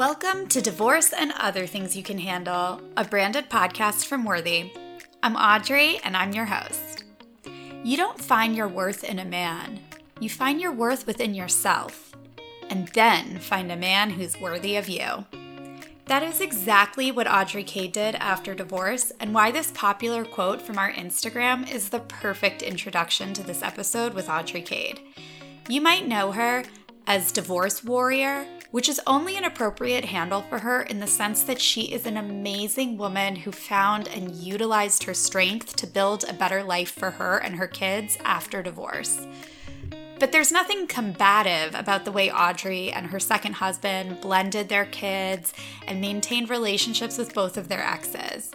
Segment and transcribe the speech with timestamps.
[0.00, 4.72] Welcome to Divorce and Other Things You Can Handle, a branded podcast from Worthy.
[5.22, 7.04] I'm Audrey, and I'm your host.
[7.84, 9.80] You don't find your worth in a man,
[10.18, 12.16] you find your worth within yourself,
[12.70, 15.26] and then find a man who's worthy of you.
[16.06, 20.78] That is exactly what Audrey Cade did after divorce, and why this popular quote from
[20.78, 24.98] our Instagram is the perfect introduction to this episode with Audrey Cade.
[25.68, 26.64] You might know her
[27.06, 31.60] as Divorce Warrior, which is only an appropriate handle for her in the sense that
[31.60, 36.62] she is an amazing woman who found and utilized her strength to build a better
[36.62, 39.26] life for her and her kids after divorce.
[40.20, 45.54] But there's nothing combative about the way Audrey and her second husband blended their kids
[45.86, 48.52] and maintained relationships with both of their exes.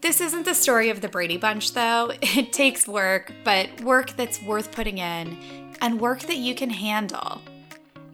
[0.00, 2.12] This isn't the story of the Brady Bunch, though.
[2.22, 5.36] It takes work, but work that's worth putting in
[5.80, 7.42] and work that you can handle.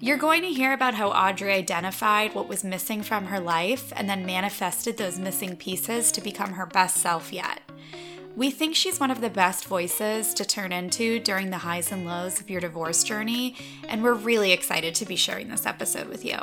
[0.04, 4.06] You're going to hear about how Audrey identified what was missing from her life and
[4.06, 7.62] then manifested those missing pieces to become her best self yet.
[8.36, 12.05] We think she's one of the best voices to turn into during the highs and
[12.05, 13.56] lows of your divorce journey,
[13.88, 16.36] and we're really excited to be sharing this episode with you.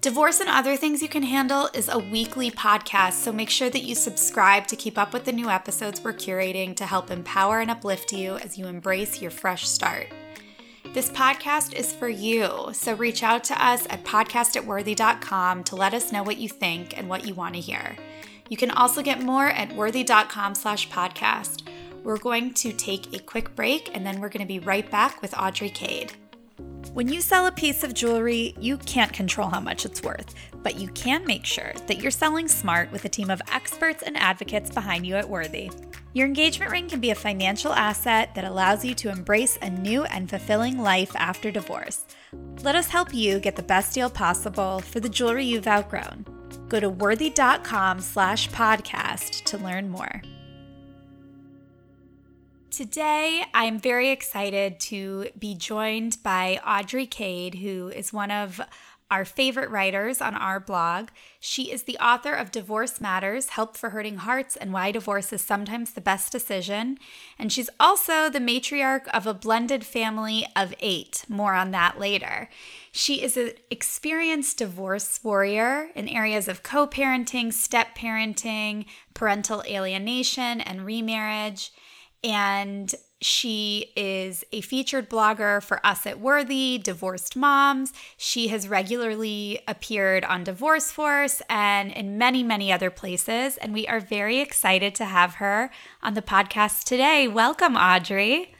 [0.00, 3.82] Divorce and Other Things You Can Handle is a weekly podcast, so make sure that
[3.82, 7.72] you subscribe to keep up with the new episodes we're curating to help empower and
[7.72, 10.06] uplift you as you embrace your fresh start.
[10.92, 16.10] This podcast is for you, so reach out to us at podcastatworthy.com to let us
[16.10, 17.96] know what you think and what you want to hear.
[18.48, 21.68] You can also get more at worthy.com slash podcast.
[22.02, 25.22] We're going to take a quick break and then we're going to be right back
[25.22, 26.14] with Audrey Cade.
[26.92, 30.80] When you sell a piece of jewelry, you can't control how much it's worth, but
[30.80, 34.70] you can make sure that you're selling smart with a team of experts and advocates
[34.70, 35.70] behind you at Worthy.
[36.12, 40.02] Your engagement ring can be a financial asset that allows you to embrace a new
[40.04, 42.04] and fulfilling life after divorce.
[42.62, 46.26] Let us help you get the best deal possible for the jewelry you've outgrown.
[46.68, 50.20] Go to worthy.com slash podcast to learn more.
[52.70, 58.60] Today, I'm very excited to be joined by Audrey Cade, who is one of
[59.10, 61.08] our favorite writers on our blog.
[61.40, 65.42] She is the author of Divorce Matters Help for Hurting Hearts and Why Divorce is
[65.42, 66.98] Sometimes the Best Decision.
[67.38, 71.24] And she's also the matriarch of a blended family of eight.
[71.28, 72.48] More on that later.
[72.92, 80.60] She is an experienced divorce warrior in areas of co parenting, step parenting, parental alienation,
[80.60, 81.72] and remarriage.
[82.22, 87.92] And she is a featured blogger for Us at Worthy, Divorced Moms.
[88.16, 93.58] She has regularly appeared on Divorce Force and in many, many other places.
[93.58, 95.70] And we are very excited to have her
[96.02, 97.28] on the podcast today.
[97.28, 98.54] Welcome, Audrey.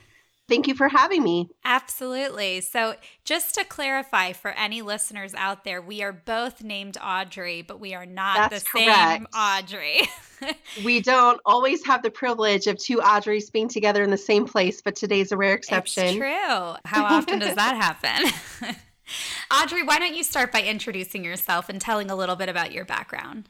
[0.51, 1.49] Thank you for having me.
[1.65, 2.61] Absolutely.
[2.61, 7.79] So, just to clarify for any listeners out there, we are both named Audrey, but
[7.79, 9.09] we are not That's the correct.
[9.09, 10.01] same Audrey.
[10.85, 14.83] we don't always have the privilege of two Audreys being together in the same place,
[14.83, 16.05] but today's a rare exception.
[16.05, 16.75] It's true.
[16.85, 18.77] How often does that happen?
[19.63, 22.85] Audrey, why don't you start by introducing yourself and telling a little bit about your
[22.85, 23.49] background?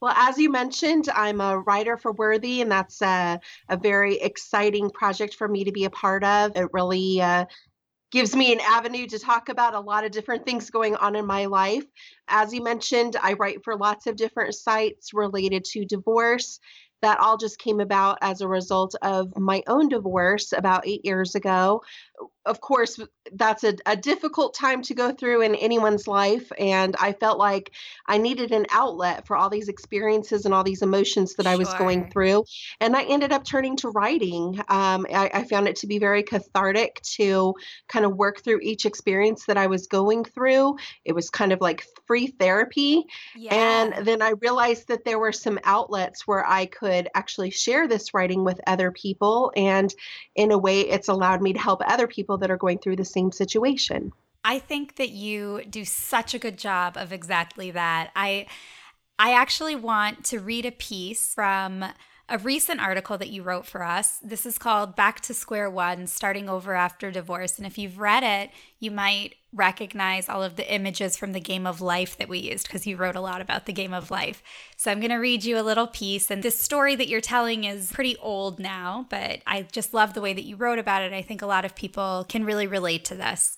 [0.00, 4.90] Well, as you mentioned, I'm a writer for Worthy, and that's a, a very exciting
[4.90, 6.56] project for me to be a part of.
[6.56, 7.46] It really uh,
[8.12, 11.26] gives me an avenue to talk about a lot of different things going on in
[11.26, 11.84] my life.
[12.28, 16.60] As you mentioned, I write for lots of different sites related to divorce.
[17.00, 21.36] That all just came about as a result of my own divorce about eight years
[21.36, 21.82] ago
[22.48, 22.98] of course,
[23.32, 26.50] that's a, a, difficult time to go through in anyone's life.
[26.58, 27.72] And I felt like
[28.06, 31.52] I needed an outlet for all these experiences and all these emotions that sure.
[31.52, 32.44] I was going through.
[32.80, 34.58] And I ended up turning to writing.
[34.68, 37.54] Um, I, I, found it to be very cathartic to
[37.88, 40.76] kind of work through each experience that I was going through.
[41.04, 43.04] It was kind of like free therapy.
[43.36, 43.54] Yeah.
[43.54, 48.14] And then I realized that there were some outlets where I could actually share this
[48.14, 49.52] writing with other people.
[49.54, 49.94] And
[50.34, 53.04] in a way, it's allowed me to help other people that are going through the
[53.04, 54.12] same situation.
[54.44, 58.10] I think that you do such a good job of exactly that.
[58.16, 58.46] I
[59.18, 61.84] I actually want to read a piece from
[62.28, 64.18] a recent article that you wrote for us.
[64.22, 67.56] This is called Back to Square One Starting Over After Divorce.
[67.56, 71.66] And if you've read it, you might recognize all of the images from the game
[71.66, 74.42] of life that we used because you wrote a lot about the game of life.
[74.76, 76.30] So I'm going to read you a little piece.
[76.30, 80.20] And this story that you're telling is pretty old now, but I just love the
[80.20, 81.14] way that you wrote about it.
[81.14, 83.57] I think a lot of people can really relate to this.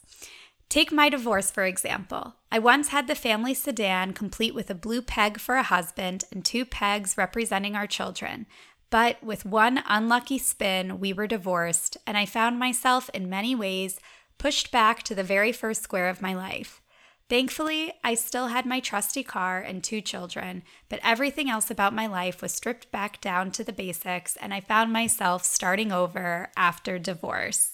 [0.70, 2.36] Take my divorce, for example.
[2.52, 6.44] I once had the family sedan complete with a blue peg for a husband and
[6.44, 8.46] two pegs representing our children.
[8.88, 13.98] But with one unlucky spin, we were divorced, and I found myself in many ways
[14.38, 16.80] pushed back to the very first square of my life.
[17.28, 22.06] Thankfully, I still had my trusty car and two children, but everything else about my
[22.06, 26.96] life was stripped back down to the basics, and I found myself starting over after
[26.96, 27.69] divorce.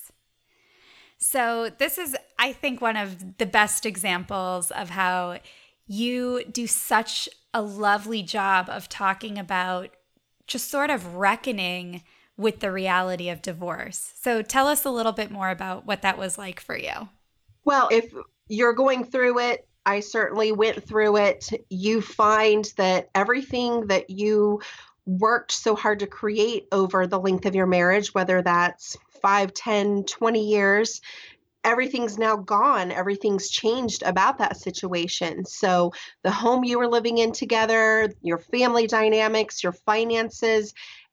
[1.18, 5.38] So, this is, I think, one of the best examples of how
[5.86, 9.90] you do such a lovely job of talking about
[10.46, 12.02] just sort of reckoning
[12.36, 14.12] with the reality of divorce.
[14.20, 17.08] So, tell us a little bit more about what that was like for you.
[17.64, 18.12] Well, if
[18.48, 19.68] you're going through it.
[19.84, 21.48] I certainly went through it.
[21.70, 24.60] You find that everything that you
[25.06, 30.04] worked so hard to create over the length of your marriage, whether that's 5, 10,
[30.04, 31.00] 20 years,
[31.64, 32.92] everything's now gone.
[32.92, 35.44] Everything's changed about that situation.
[35.44, 35.92] So,
[36.22, 40.72] the home you were living in together, your family dynamics, your finances,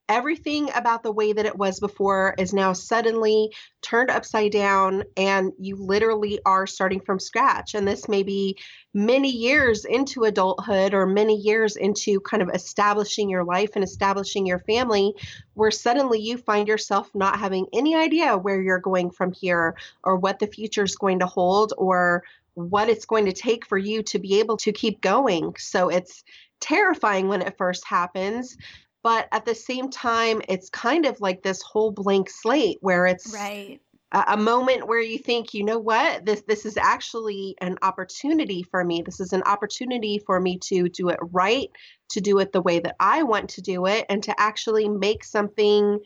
[0.10, 3.50] everything about the way that it was before is now suddenly
[3.82, 7.74] turned upside down and you literally are starting from scratch.
[7.74, 8.58] And this may be
[8.94, 14.46] many years into adulthood or many years into kind of establishing your life and establishing
[14.46, 15.14] your family
[15.54, 20.18] where suddenly you find yourself not having any idea where you're going from here or
[20.18, 22.24] what the future is going to hold or
[22.56, 25.54] what it's going to take for you to be able to keep going.
[25.58, 26.24] So it's
[26.60, 28.56] terrifying when it first happens
[29.04, 33.34] but at the same time it's kind of like this whole blank slate where it's
[33.34, 33.80] right.
[34.14, 36.26] a, a moment where you think you know what?
[36.26, 39.02] This this is actually an opportunity for me.
[39.02, 41.70] This is an opportunity for me to do it right
[42.14, 45.24] to do it the way that i want to do it and to actually make
[45.24, 46.00] something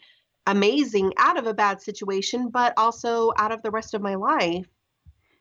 [0.48, 4.66] amazing out of a bad situation but also out of the rest of my life.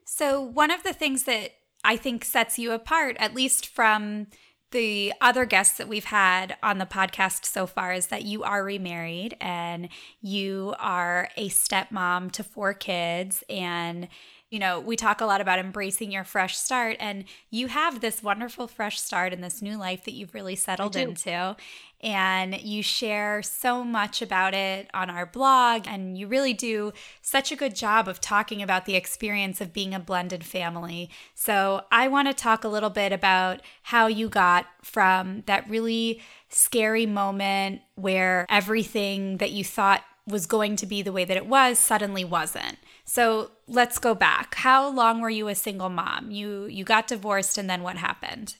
[0.04, 1.52] So one of the things that
[1.84, 4.26] i think sets you apart at least from
[4.72, 8.64] the other guests that we've had on the podcast so far is that you are
[8.64, 9.88] remarried and
[10.20, 14.08] you are a stepmom to four kids and
[14.50, 18.22] you know, we talk a lot about embracing your fresh start, and you have this
[18.22, 21.56] wonderful fresh start in this new life that you've really settled into.
[22.00, 27.50] And you share so much about it on our blog, and you really do such
[27.50, 31.10] a good job of talking about the experience of being a blended family.
[31.34, 36.22] So, I want to talk a little bit about how you got from that really
[36.48, 41.46] scary moment where everything that you thought was going to be the way that it
[41.46, 42.78] was suddenly wasn't.
[43.06, 44.56] So let's go back.
[44.56, 46.30] How long were you a single mom?
[46.30, 48.56] You you got divorced and then what happened?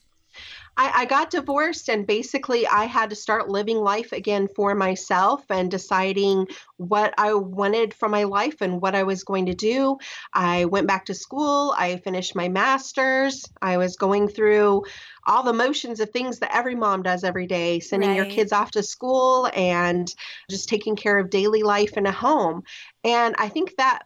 [0.79, 5.43] I, I, got divorced and basically I had to start living life again for myself
[5.49, 9.97] and deciding what I wanted from my life and what I was going to do.
[10.35, 11.75] I went back to school.
[11.79, 13.43] I finished my master's.
[13.63, 14.85] I was going through
[15.27, 18.17] all the motions of things that every mom does every day, sending right.
[18.17, 20.15] your kids off to school and
[20.51, 22.65] just taking care of daily life in a home.
[23.03, 24.03] And I think that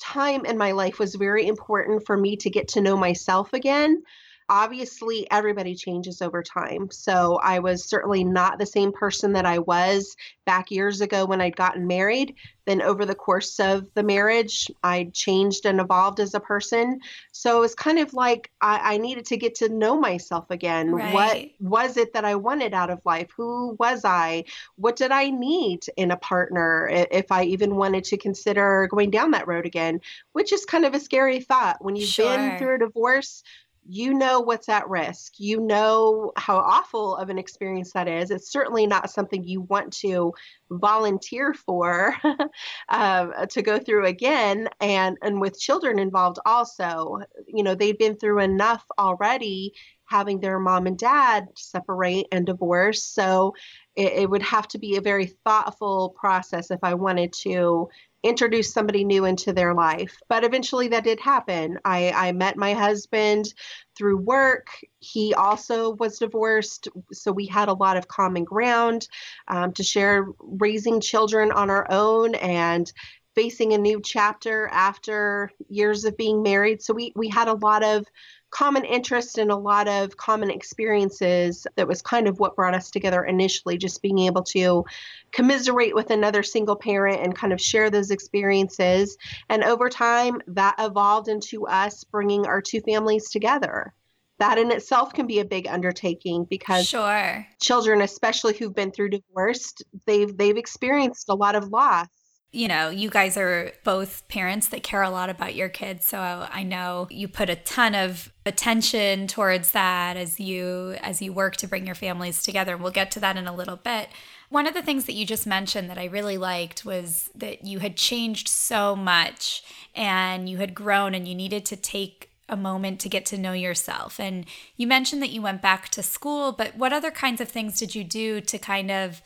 [0.00, 4.02] time in my life was very important for me to get to know myself again
[4.48, 6.90] obviously everybody changes over time.
[6.90, 11.40] So I was certainly not the same person that I was back years ago when
[11.40, 12.34] I'd gotten married.
[12.66, 17.00] Then over the course of the marriage, I changed and evolved as a person.
[17.32, 20.92] So it was kind of like I, I needed to get to know myself again.
[20.92, 21.12] Right.
[21.12, 23.30] What was it that I wanted out of life?
[23.36, 24.44] Who was I?
[24.76, 29.32] What did I need in a partner if I even wanted to consider going down
[29.32, 30.00] that road again?
[30.32, 32.34] Which is kind of a scary thought when you've sure.
[32.34, 33.42] been through a divorce
[33.86, 35.34] you know what's at risk.
[35.38, 38.30] You know how awful of an experience that is.
[38.30, 40.32] It's certainly not something you want to
[40.70, 42.16] volunteer for
[42.88, 44.68] uh, to go through again.
[44.80, 49.74] And and with children involved, also, you know, they've been through enough already,
[50.06, 53.04] having their mom and dad separate and divorce.
[53.04, 53.54] So
[53.96, 57.88] it, it would have to be a very thoughtful process if I wanted to
[58.24, 60.16] introduce somebody new into their life.
[60.28, 61.78] But eventually that did happen.
[61.84, 63.52] I, I met my husband
[63.96, 64.68] through work.
[64.98, 66.88] He also was divorced.
[67.12, 69.06] So we had a lot of common ground
[69.46, 72.90] um, to share raising children on our own and
[73.34, 76.82] facing a new chapter after years of being married.
[76.82, 78.06] So we, we had a lot of
[78.54, 82.88] common interest and a lot of common experiences that was kind of what brought us
[82.88, 84.84] together initially just being able to
[85.32, 89.18] commiserate with another single parent and kind of share those experiences.
[89.48, 93.92] And over time that evolved into us bringing our two families together.
[94.38, 97.46] That in itself can be a big undertaking because sure.
[97.60, 99.72] children especially who've been through divorce
[100.06, 102.08] they've they've experienced a lot of loss
[102.54, 106.06] you know, you guys are both parents that care a lot about your kids.
[106.06, 111.32] So I know you put a ton of attention towards that as you as you
[111.32, 112.74] work to bring your families together.
[112.74, 114.08] And we'll get to that in a little bit.
[114.50, 117.80] One of the things that you just mentioned that I really liked was that you
[117.80, 123.00] had changed so much and you had grown and you needed to take a moment
[123.00, 124.20] to get to know yourself.
[124.20, 124.46] And
[124.76, 127.96] you mentioned that you went back to school, but what other kinds of things did
[127.96, 129.22] you do to kind of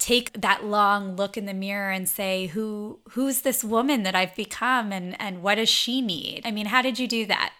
[0.00, 4.34] take that long look in the mirror and say who who's this woman that I've
[4.34, 6.42] become and and what does she need?
[6.44, 7.52] I mean, how did you do that?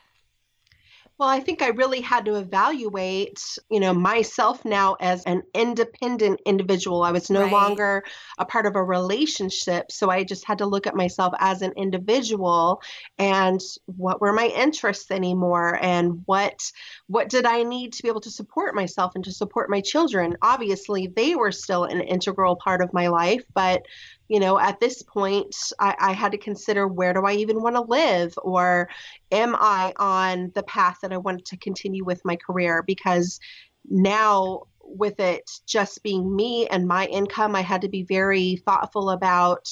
[1.21, 6.41] Well, I think I really had to evaluate, you know, myself now as an independent
[6.47, 7.03] individual.
[7.03, 7.53] I was no right.
[7.53, 8.05] longer
[8.39, 11.75] a part of a relationship, so I just had to look at myself as an
[11.77, 12.81] individual
[13.19, 16.59] and what were my interests anymore and what
[17.07, 20.39] what did I need to be able to support myself and to support my children.
[20.41, 23.83] Obviously, they were still an integral part of my life, but
[24.31, 27.75] you know, at this point, I, I, had to consider where do I even want
[27.75, 28.89] to live, or
[29.33, 32.85] am I on the path that I wanted to continue with my career?
[32.87, 33.41] Because
[33.89, 39.11] now, with it just being me and my income, I had to be very thoughtful
[39.11, 39.69] about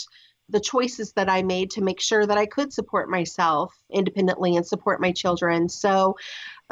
[0.49, 4.67] the choices that I made to make sure that I could support myself independently and
[4.67, 5.69] support my children.
[5.69, 6.17] So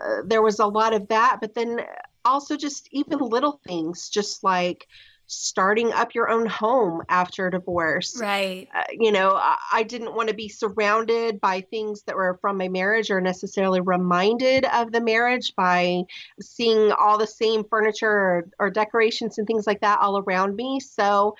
[0.02, 1.82] uh, there was a lot of that, but then
[2.24, 4.88] also just even little things, just like,
[5.26, 8.18] starting up your own home after a divorce.
[8.20, 8.68] Right.
[8.74, 12.56] Uh, you know, I, I didn't want to be surrounded by things that were from
[12.58, 16.02] my marriage or necessarily reminded of the marriage by
[16.40, 20.78] seeing all the same furniture or, or decorations and things like that all around me.
[20.80, 21.34] So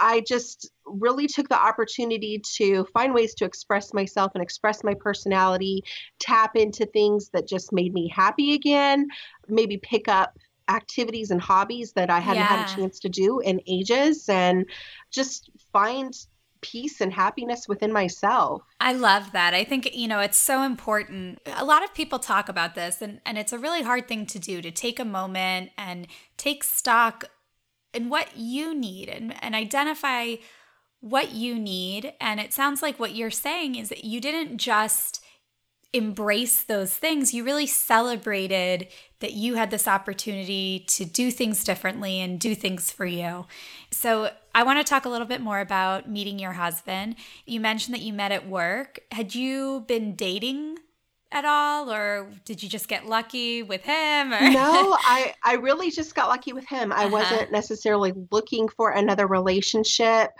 [0.00, 4.94] I just really took the opportunity to find ways to express myself and express my
[4.94, 5.82] personality,
[6.18, 9.08] tap into things that just made me happy again,
[9.48, 10.36] maybe pick up
[10.68, 12.56] activities and hobbies that I hadn't yeah.
[12.56, 14.66] had a chance to do in ages and
[15.10, 16.14] just find
[16.60, 18.62] peace and happiness within myself.
[18.80, 19.52] I love that.
[19.52, 21.38] I think, you know, it's so important.
[21.54, 24.38] A lot of people talk about this and and it's a really hard thing to
[24.38, 26.06] do to take a moment and
[26.38, 27.26] take stock
[27.92, 30.36] in what you need and and identify
[31.00, 35.22] what you need and it sounds like what you're saying is that you didn't just
[35.94, 38.88] embrace those things, you really celebrated
[39.20, 43.46] that you had this opportunity to do things differently and do things for you.
[43.90, 47.16] So, I want to talk a little bit more about meeting your husband.
[47.44, 49.00] You mentioned that you met at work.
[49.10, 50.78] Had you been dating
[51.34, 54.40] at all or did you just get lucky with him or?
[54.40, 57.08] no i i really just got lucky with him i uh-huh.
[57.10, 60.30] wasn't necessarily looking for another relationship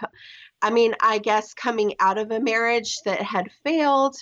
[0.62, 4.16] i mean i guess coming out of a marriage that had failed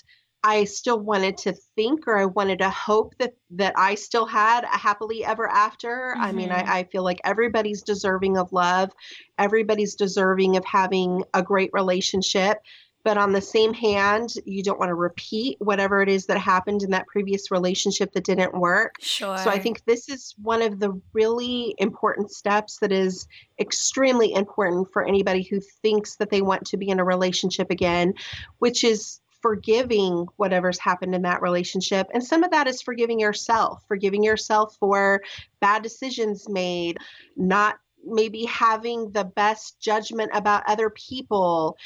[0.45, 4.65] I still wanted to think or I wanted to hope that that I still had
[4.65, 6.15] a happily ever after.
[6.15, 6.23] Mm-hmm.
[6.23, 6.73] I mean, I, mm-hmm.
[6.73, 8.91] I feel like everybody's deserving of love.
[9.39, 12.59] Everybody's deserving of having a great relationship.
[13.05, 16.85] But on the same hand, you don't want to repeat whatever it is that happened
[16.85, 18.95] in that previous relationship that didn't work.
[19.01, 19.37] Sure.
[19.39, 23.27] So I think this is one of the really important steps that is
[23.59, 28.15] extremely important for anybody who thinks that they want to be in a relationship again,
[28.61, 32.09] which is forgiving whatever's happened in that relationship.
[32.15, 35.21] And some of that is forgiving yourself, forgiving yourself for
[35.61, 36.99] bad decisions made,
[37.37, 41.77] not maybe having the best judgment about other people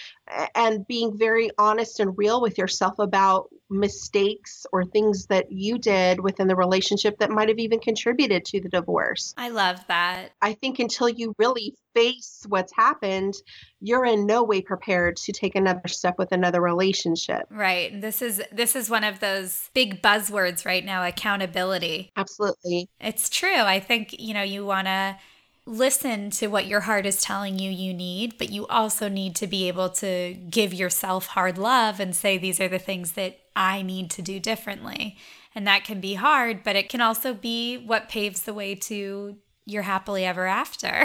[0.54, 6.20] and being very honest and real with yourself about mistakes or things that you did
[6.20, 9.35] within the relationship that might have even contributed to the divorce.
[9.37, 10.32] I love that.
[10.40, 13.35] I think until you really face what's happened,
[13.80, 17.42] you're in no way prepared to take another step with another relationship.
[17.50, 18.00] Right.
[18.00, 22.12] This is this is one of those big buzzwords right now, accountability.
[22.16, 22.88] Absolutely.
[23.00, 23.58] It's true.
[23.58, 25.16] I think, you know, you want to
[25.66, 29.46] listen to what your heart is telling you you need, but you also need to
[29.49, 33.82] be able to give yourself hard love and say, these are the things that I
[33.82, 35.16] need to do differently.
[35.54, 39.37] And that can be hard, but it can also be what paves the way to
[39.64, 41.04] your happily ever after.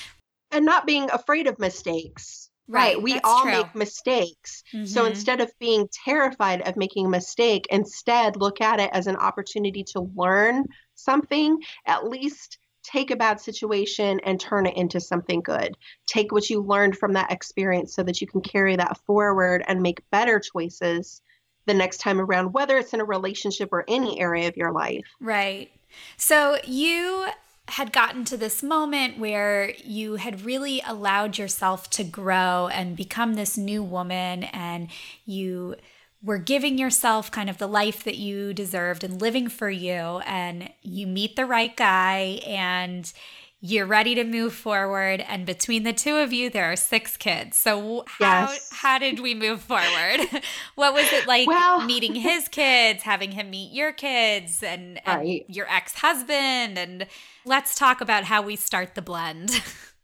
[0.50, 2.48] and not being afraid of mistakes.
[2.66, 2.94] Right.
[2.94, 3.02] right.
[3.02, 3.52] We all true.
[3.52, 4.62] make mistakes.
[4.74, 4.86] Mm-hmm.
[4.86, 9.16] So instead of being terrified of making a mistake, instead look at it as an
[9.16, 12.58] opportunity to learn something, at least
[12.90, 15.76] take a bad situation and turn it into something good.
[16.06, 19.82] Take what you learned from that experience so that you can carry that forward and
[19.82, 21.20] make better choices
[21.66, 25.04] the next time around, whether it's in a relationship or any area of your life.
[25.20, 25.70] Right.
[26.16, 27.26] So you
[27.68, 33.34] had gotten to this moment where you had really allowed yourself to grow and become
[33.34, 34.88] this new woman and
[35.26, 35.76] you
[36.22, 40.70] were giving yourself kind of the life that you deserved and living for you and
[40.82, 43.12] you meet the right guy and
[43.60, 45.20] you're ready to move forward.
[45.20, 47.56] And between the two of you there are six kids.
[47.56, 48.70] So how yes.
[48.72, 50.20] how did we move forward?
[50.74, 55.20] What was it like well, meeting his kids having him meet your kids and, and
[55.20, 55.44] right.
[55.48, 56.78] your ex-husband?
[56.78, 57.06] And
[57.44, 59.60] let's talk about how we start the blend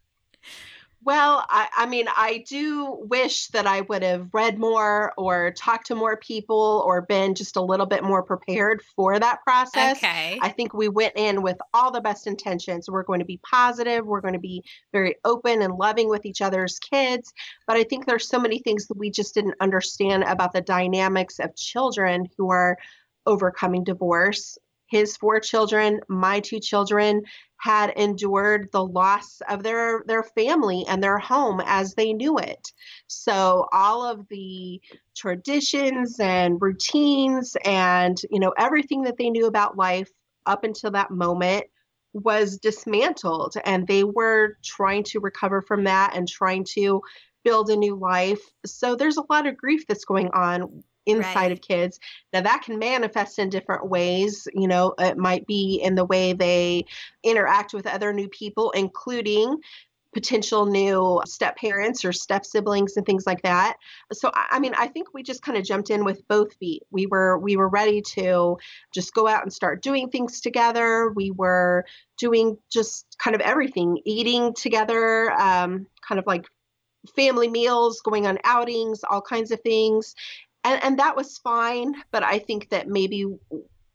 [1.05, 5.85] Well, I, I, mean, I do wish that I would have read more or talked
[5.87, 9.97] to more people or been just a little bit more prepared for that process.
[9.97, 10.39] Okay.
[10.41, 12.89] I think we went in with all the best intentions.
[12.89, 16.41] We're going to be positive, we're going to be very open and loving with each
[16.41, 17.31] other's kids.
[17.67, 21.37] But I think there's so many things that we just didn't understand about the dynamics
[21.37, 22.79] of children who are
[23.27, 24.57] overcoming divorce
[24.95, 27.21] his four children, my two children,
[27.57, 32.71] had endured the loss of their their family and their home as they knew it.
[33.07, 34.79] So all of the
[35.13, 40.11] traditions and routines and you know everything that they knew about life
[40.45, 41.65] up until that moment
[42.13, 47.01] was dismantled and they were trying to recover from that and trying to
[47.43, 48.39] build a new life.
[48.65, 51.51] So there's a lot of grief that's going on inside right.
[51.51, 51.99] of kids.
[52.33, 54.47] Now, that can manifest in different ways.
[54.53, 56.85] You know, it might be in the way they
[57.23, 59.57] interact with other new people, including
[60.15, 63.75] potential new step parents or step siblings and things like that.
[64.13, 66.83] So I mean I think we just kind of jumped in with both feet.
[66.89, 68.57] We were we were ready to
[68.93, 71.11] just go out and start doing things together.
[71.13, 71.83] We were
[72.17, 76.45] doing just kind of everything, eating together, um, kind of like
[77.13, 80.15] family meals, going on outings, all kinds of things
[80.65, 83.25] and and that was fine but i think that maybe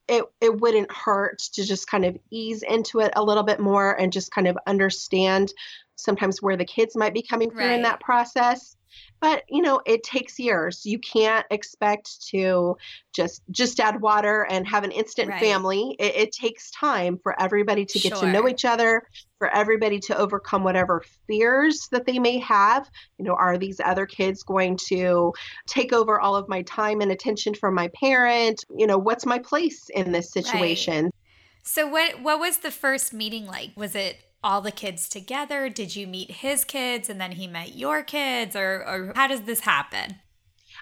[0.08, 3.92] it, it wouldn't hurt to just kind of ease into it a little bit more
[3.92, 5.52] and just kind of understand
[5.94, 7.72] sometimes where the kids might be coming from right.
[7.72, 8.76] in that process
[9.20, 12.76] but you know it takes years you can't expect to
[13.12, 15.40] just just add water and have an instant right.
[15.40, 18.22] family it, it, takes time for everybody to get sure.
[18.22, 19.02] to know each other
[19.38, 24.06] for everybody to overcome whatever fears that they may have you know are these other
[24.06, 25.32] kids going to
[25.66, 29.38] take over all of my time and attention from my parent you know what's my
[29.38, 31.14] place in this situation right.
[31.62, 35.68] so what what was the first meeting like was it all the kids together?
[35.68, 38.56] Did you meet his kids and then he met your kids?
[38.56, 40.16] Or, or how does this happen?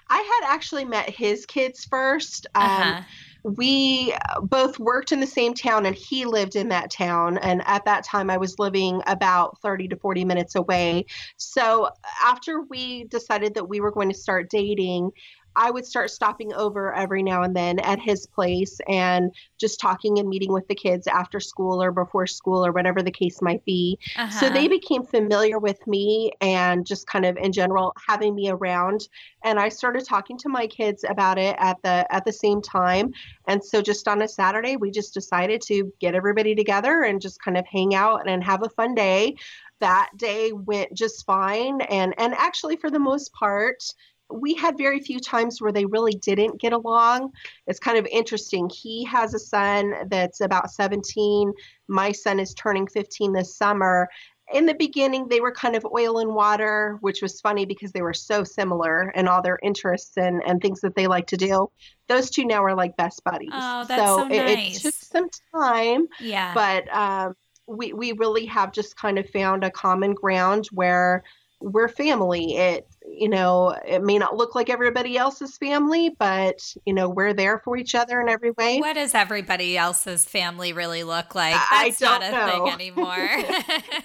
[0.09, 2.47] I had actually met his kids first.
[2.55, 3.01] Um, uh-huh.
[3.43, 7.37] we both worked in the same town and he lived in that town.
[7.37, 11.05] And at that time, I was living about 30 to 40 minutes away.
[11.37, 11.89] So
[12.25, 15.11] after we decided that we were going to start dating,
[15.55, 20.19] I would start stopping over every now and then at his place and just talking
[20.19, 23.63] and meeting with the kids after school or before school or whatever the case might
[23.65, 23.97] be.
[24.15, 24.39] Uh-huh.
[24.39, 29.07] So they became familiar with me and just kind of in general having me around
[29.43, 33.13] and I started talking to my kids about it at the at the same time.
[33.47, 37.41] And so just on a Saturday we just decided to get everybody together and just
[37.41, 39.35] kind of hang out and have a fun day
[39.79, 43.83] that day went just fine and and actually for the most part
[44.31, 47.31] we had very few times where they really didn't get along.
[47.67, 48.69] It's kind of interesting.
[48.69, 51.51] He has a son that's about 17.
[51.87, 54.07] My son is turning 15 this summer.
[54.51, 58.01] In the beginning, they were kind of oil and water, which was funny because they
[58.01, 61.69] were so similar in all their interests and, and things that they like to do.
[62.07, 63.51] Those two now are like best buddies.
[63.53, 64.31] Oh, that's so, so nice.
[64.31, 66.07] it, it, took some time.
[66.19, 66.53] Yeah.
[66.55, 67.35] But um,
[67.67, 71.23] we, we really have just kind of found a common ground where
[71.61, 72.55] we're family.
[72.55, 77.33] It, you know, it may not look like everybody else's family, but, you know, we're
[77.33, 78.79] there for each other in every way.
[78.79, 81.59] What does everybody else's family really look like?
[81.71, 82.47] That's not a know.
[82.47, 83.27] thing anymore.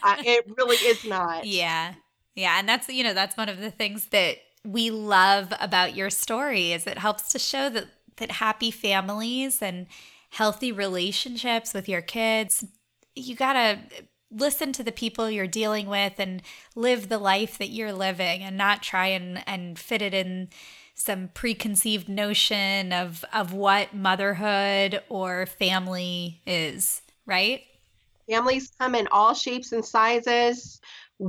[0.02, 1.46] uh, it really is not.
[1.54, 1.94] Yeah.
[2.34, 2.58] Yeah.
[2.58, 6.72] And that's, you know, that's one of the things that we love about your story
[6.72, 7.86] is it helps to show that,
[8.16, 9.86] that happy families and
[10.30, 12.64] healthy relationships with your kids,
[13.14, 13.78] you got to
[14.34, 16.42] listen to the people you're dealing with and
[16.74, 20.48] live the life that you're living and not try and, and fit it in
[20.94, 27.62] some preconceived notion of of what motherhood or family is, right?
[28.30, 30.80] Families come in all shapes and sizes.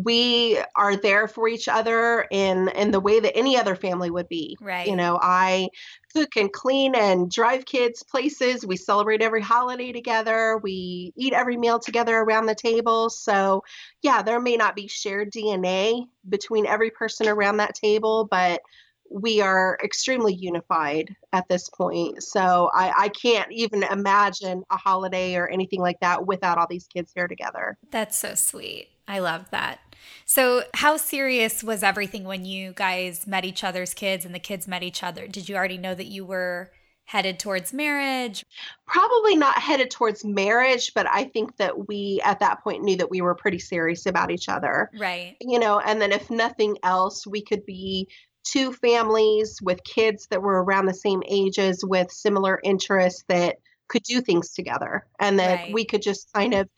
[0.04, 4.28] We are there for each other in in the way that any other family would
[4.28, 4.58] be.
[4.60, 4.88] Right.
[4.88, 5.70] You know, I
[6.14, 8.66] cook and clean and drive kids places.
[8.66, 10.60] We celebrate every holiday together.
[10.62, 13.10] We eat every meal together around the table.
[13.10, 13.64] So,
[14.02, 18.62] yeah, there may not be shared DNA between every person around that table, but
[19.10, 22.24] we are extremely unified at this point.
[22.24, 26.88] So I, I, can't even imagine a holiday or anything like that without all these
[26.88, 27.78] kids here together.
[27.92, 28.90] That's so sweet.
[29.08, 29.80] I love that.
[30.26, 34.68] So, how serious was everything when you guys met each other's kids and the kids
[34.68, 35.28] met each other?
[35.28, 36.72] Did you already know that you were
[37.06, 38.44] headed towards marriage?
[38.88, 43.12] Probably not headed towards marriage, but I think that we at that point knew that
[43.12, 44.90] we were pretty serious about each other.
[45.00, 45.38] Right.
[45.40, 48.10] You know, and then if nothing else, we could be
[48.44, 54.04] two families with kids that were around the same ages with similar interests that could
[54.04, 55.74] do things together and that right.
[55.74, 56.70] we could just kind of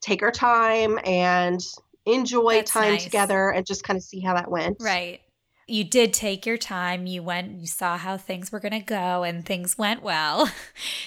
[0.00, 1.60] take our time and
[2.06, 3.04] enjoy That's time nice.
[3.04, 4.76] together and just kind of see how that went.
[4.80, 5.20] Right.
[5.66, 7.06] You did take your time.
[7.06, 10.50] You went, you saw how things were going to go, and things went well.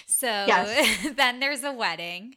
[0.08, 1.14] So Yes.
[1.16, 2.36] then there's a wedding.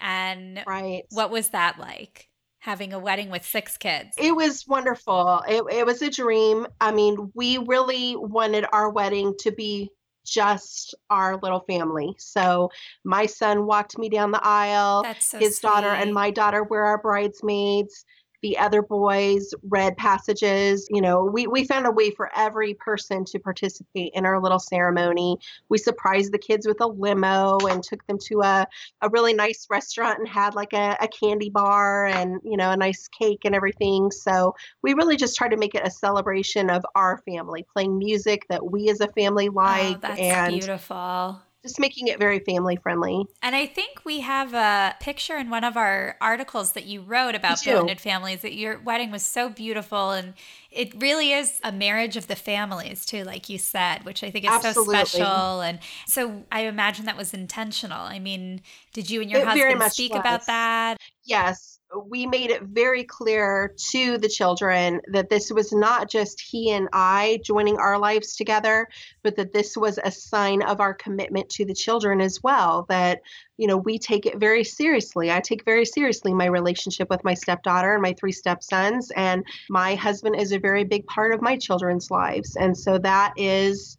[0.00, 1.02] And Right.
[1.10, 2.28] what was that like?
[2.60, 4.14] Having a wedding with six kids.
[4.16, 5.42] It was wonderful.
[5.46, 6.66] It, it was a dream.
[6.80, 9.90] I mean, we really wanted our wedding to be
[10.28, 12.14] just our little family.
[12.18, 12.70] So
[13.04, 15.02] my son walked me down the aisle.
[15.02, 18.04] That's so His daughter and my daughter were our bridesmaids.
[18.42, 20.86] The other boys read passages.
[20.90, 24.58] You know, we, we found a way for every person to participate in our little
[24.58, 25.38] ceremony.
[25.68, 28.66] We surprised the kids with a limo and took them to a,
[29.02, 32.76] a really nice restaurant and had like a, a candy bar and, you know, a
[32.76, 34.10] nice cake and everything.
[34.10, 38.46] So we really just tried to make it a celebration of our family, playing music
[38.48, 39.78] that we as a family like.
[39.78, 41.40] Oh, like that's and beautiful.
[41.62, 43.24] Just making it very family friendly.
[43.42, 47.34] And I think we have a picture in one of our articles that you wrote
[47.34, 50.34] about blended families that your wedding was so beautiful and
[50.70, 54.44] it really is a marriage of the families too, like you said, which I think
[54.44, 54.94] is Absolutely.
[54.94, 55.60] so special.
[55.60, 58.00] And so I imagine that was intentional.
[58.00, 58.60] I mean,
[58.92, 60.20] did you and your It husband speak was.
[60.20, 60.98] about that?
[61.24, 66.70] yes, we made it very clear to the children that this was not just he
[66.70, 68.88] and I joining our lives together,
[69.22, 72.86] but that this was a sign of our commitment to the children as well.
[72.88, 73.20] That,
[73.56, 75.30] you know, we take it very seriously.
[75.30, 79.94] I take very seriously my relationship with my stepdaughter and my three stepsons, and my
[79.94, 82.56] husband is a very big part of my children's lives.
[82.56, 83.97] And so that is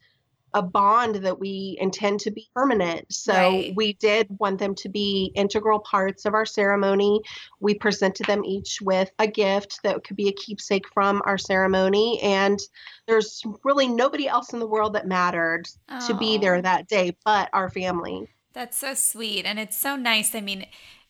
[0.53, 3.05] a bond that we intend to be permanent.
[3.11, 3.73] So Right.
[3.75, 7.21] we did want them to be integral parts of our ceremony.
[7.59, 12.19] We presented them each with a gift that could be a keepsake from our ceremony.
[12.21, 12.59] And
[13.07, 15.65] there's really nobody else in the world that mattered
[16.07, 16.41] to be Oh.
[16.41, 18.27] there that day but our family.
[18.53, 19.45] That's so sweet.
[19.45, 20.33] And it's so nice.
[20.33, 20.65] I mean,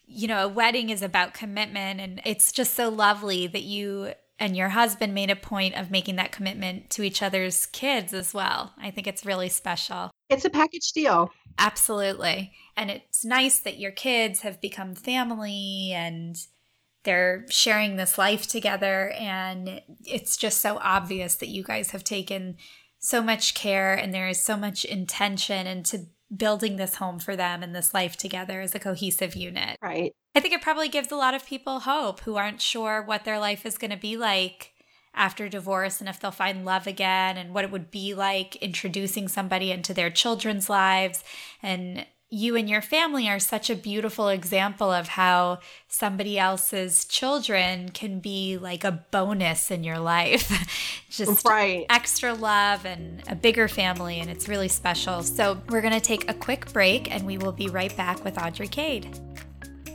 [0.06, 4.56] you know, a wedding is about commitment, and it's just so lovely that you and
[4.56, 8.74] your husband made a point of making that commitment to each other's kids as well.
[8.78, 10.12] I think it's really special.
[10.30, 11.32] It's a package deal.
[11.58, 12.54] Absolutely.
[12.78, 16.38] And it's nice that your kids have become family and
[17.04, 19.12] they're sharing this life together.
[19.20, 22.58] And it's just so obvious that you guys have taken
[23.00, 27.64] so much care and there is so much intention into building this home for them
[27.64, 29.78] and this life together as a cohesive unit.
[29.82, 30.14] Right.
[30.36, 33.40] I think it probably gives a lot of people hope who aren't sure what their
[33.40, 34.74] life is going to be like
[35.16, 39.28] after divorce and if they'll find love again and what it would be like introducing
[39.28, 41.24] somebody into their children's lives.
[41.64, 47.90] And you and your family are such a beautiful example of how somebody else's children
[47.90, 50.48] can be like a bonus in your life.
[51.10, 51.88] Just Right.
[51.90, 55.24] extra love and a bigger family, and it's really special.
[55.24, 58.38] So, we're going to take a quick break and we will be right back with
[58.38, 59.10] Audrey Cade.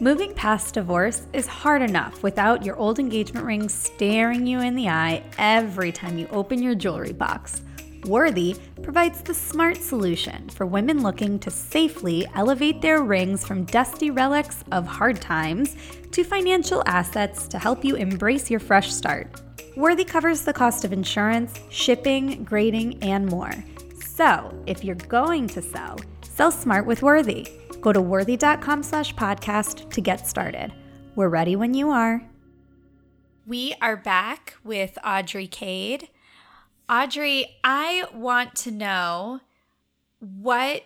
[0.01, 4.89] Moving past divorce is hard enough without your old engagement ring staring you in the
[4.89, 7.63] eye every time you open your jewelry box.
[8.07, 14.11] Worthy provides the smart solution for women looking to safely elevate their rings from dusty
[14.11, 15.75] relics of hard times
[16.11, 19.41] to financial assets to help you embrace your fresh start.
[19.75, 23.53] Worthy covers the cost of insurance, shipping, grading, and more.
[24.05, 27.49] So, if you're going to sell, sell smart with Worthy.
[27.81, 30.73] Go to worthy.com slash podcast to get started.
[31.17, 32.23] We're ready when you are.
[33.47, 36.09] We are back with Audrey Cade.
[36.89, 39.41] Audrey, I want to know
[40.21, 40.83] what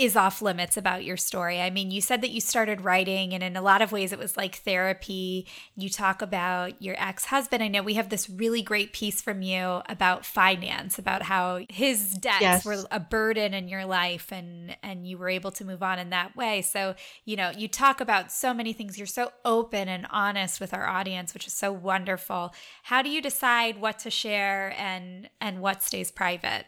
[0.00, 1.60] is off limits about your story.
[1.60, 4.18] I mean, you said that you started writing, and in a lot of ways, it
[4.18, 5.46] was like therapy.
[5.76, 7.62] You talk about your ex husband.
[7.62, 12.14] I know we have this really great piece from you about finance, about how his
[12.14, 12.64] debts Yes.
[12.64, 16.08] were a burden in your life, and and you were able to move on in
[16.10, 16.62] that way.
[16.62, 16.94] So,
[17.26, 18.96] you know, you talk about so many things.
[18.96, 22.54] You're so open and honest with our audience, which is so wonderful.
[22.84, 26.64] How do you decide what to share and and what stays private?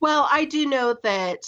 [0.00, 1.42] Well, I do know that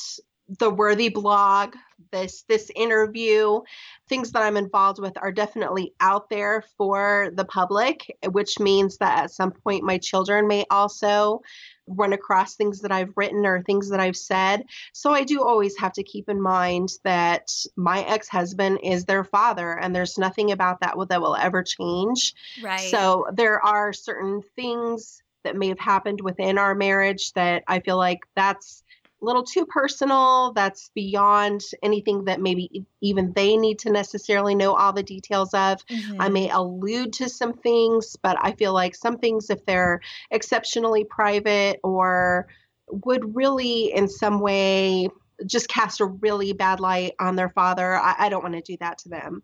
[0.48, 1.74] the Worthy blog,
[2.12, 3.60] this this interview,
[4.08, 9.24] things that I'm involved with are definitely out there for the public, which means that
[9.24, 11.40] at some point my children may also
[11.88, 14.64] run across things that I've written or things that I've said.
[14.92, 19.78] So I do always have to keep in mind that my ex-husband is their father
[19.78, 22.34] and there's nothing about that that will ever change.
[22.62, 22.90] Right.
[22.90, 27.96] So there are certain things that may have happened within our marriage that I feel
[27.96, 28.82] like that's
[29.20, 30.52] a little too personal.
[30.52, 35.82] That's beyond anything that maybe even they need to necessarily know all the details of.
[36.18, 36.32] I Mhm.
[36.32, 40.00] may allude to some things, but I feel like some things, if they're
[40.30, 42.46] exceptionally private or
[42.88, 45.08] would really in some way
[45.46, 48.76] just cast a really bad light on their father, I, I don't want to do
[48.80, 49.42] that to them.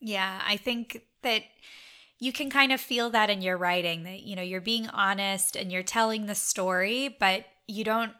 [0.00, 1.42] Yeah, I think that
[2.18, 5.56] you can kind of feel that in your writing that you know you're being honest
[5.56, 8.12] and you're telling the story but you don't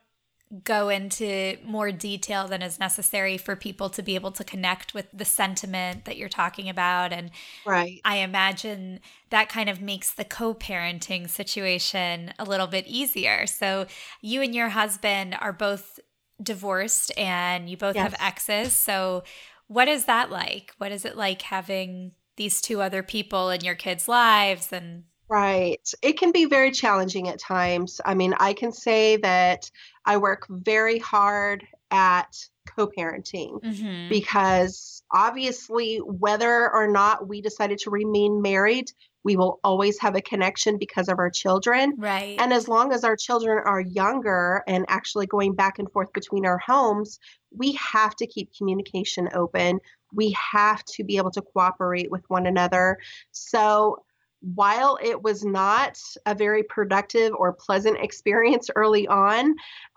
[0.65, 5.07] go into more detail than is necessary for people to be able to connect with
[5.13, 7.13] the sentiment that you're talking about.
[7.13, 7.31] And
[7.65, 8.01] right.
[8.05, 8.99] I imagine
[9.31, 13.47] that kind of makes the co-parenting situation a little bit easier.
[13.47, 13.87] So
[14.21, 16.01] you and your husband are both
[16.43, 18.11] divorced and you both yes.
[18.11, 18.73] have exes.
[18.73, 19.23] So
[19.69, 20.73] what is that like?
[20.79, 24.73] What is it like having these two other people in your kids lives?
[24.73, 25.89] And Right.
[26.03, 28.01] It can be very challenging at times.
[28.05, 29.71] I mean, I can say that
[30.05, 32.37] I work very hard at
[32.69, 34.09] co parenting mm-hmm.
[34.09, 38.91] because obviously, whether or not we decided to remain married,
[39.23, 41.95] we will always have a connection because of our children.
[41.97, 42.37] Right.
[42.41, 46.45] And as long as our children are younger and actually going back and forth between
[46.45, 47.21] our homes,
[47.57, 49.79] we have to keep communication open.
[50.13, 52.99] We have to be able to cooperate with one another.
[53.31, 54.03] So,
[54.41, 59.55] while it was not a very productive or pleasant experience early on,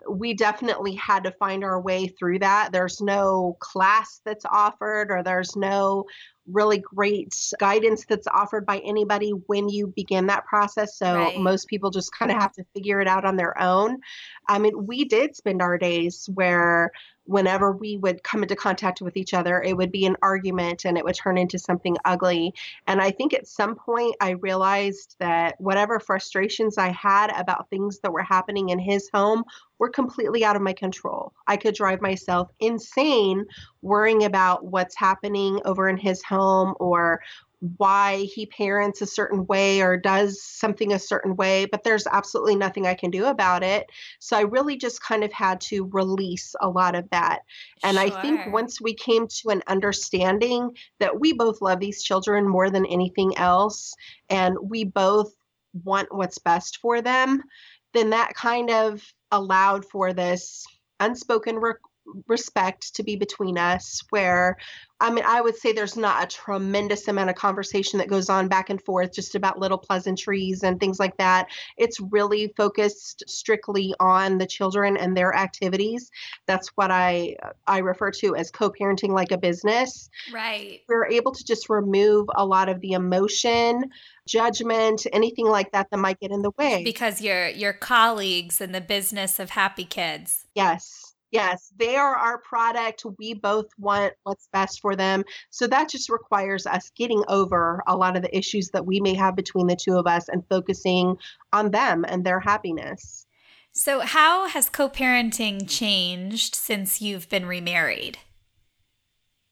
[0.08, 2.70] we definitely had to find our way through that.
[2.70, 6.04] There's no class that's offered, or there's no
[6.46, 10.96] really great guidance that's offered by anybody when you begin that process.
[10.96, 11.38] So right.
[11.38, 13.98] most people just kind of have to figure it out on their own.
[14.48, 16.92] I mean, we did spend our days where
[17.26, 20.98] whenever we would come into contact with each other, it would be an argument and
[20.98, 22.52] it would turn into something ugly.
[22.86, 28.00] And I think at some point I realized that whatever frustrations I had about things
[28.00, 29.44] that were happening in his home
[29.84, 31.34] were completely out of my control.
[31.46, 33.44] I could drive myself insane
[33.82, 37.20] worrying about what's happening over in his home or
[37.76, 42.56] why he parents a certain way or does something a certain way, but there's absolutely
[42.56, 43.84] nothing I can do about it.
[44.20, 47.40] So I really just kind of had to release a lot of that.
[47.82, 48.06] And sure.
[48.06, 52.70] I think once we came to an understanding that we both love these children more
[52.70, 53.94] than anything else,
[54.30, 55.34] and we both
[55.84, 57.42] want what's best for them,
[57.94, 59.00] then that kind of
[59.34, 60.64] allowed for this
[61.00, 61.74] unspoken re-
[62.28, 64.56] respect to be between us where
[65.00, 68.48] I mean, I would say there's not a tremendous amount of conversation that goes on
[68.48, 71.48] back and forth just about little pleasantries and things like that.
[71.76, 76.10] It's really focused strictly on the children and their activities.
[76.46, 77.36] That's what I
[77.66, 80.08] I refer to as co-parenting like a business.
[80.32, 80.80] Right.
[80.88, 83.90] We're able to just remove a lot of the emotion,
[84.26, 86.82] judgment, anything like that that might get in the way.
[86.82, 90.46] Because you're your colleagues in the business of happy kids.
[90.54, 91.03] Yes.
[91.34, 93.04] Yes, they are our product.
[93.18, 95.24] We both want what's best for them.
[95.50, 99.14] So that just requires us getting over a lot of the issues that we may
[99.14, 101.16] have between the two of us and focusing
[101.52, 103.26] on them and their happiness.
[103.72, 108.18] So, how has co parenting changed since you've been remarried?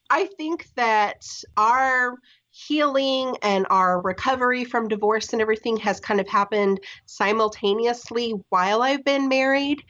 [0.08, 2.14] I think that our
[2.52, 9.04] healing and our recovery from divorce and everything has kind of happened simultaneously while I've
[9.04, 9.82] been married.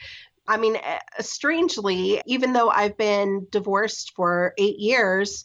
[0.46, 5.44] I mean, eh, strangely, even though I've been divorced for eight years,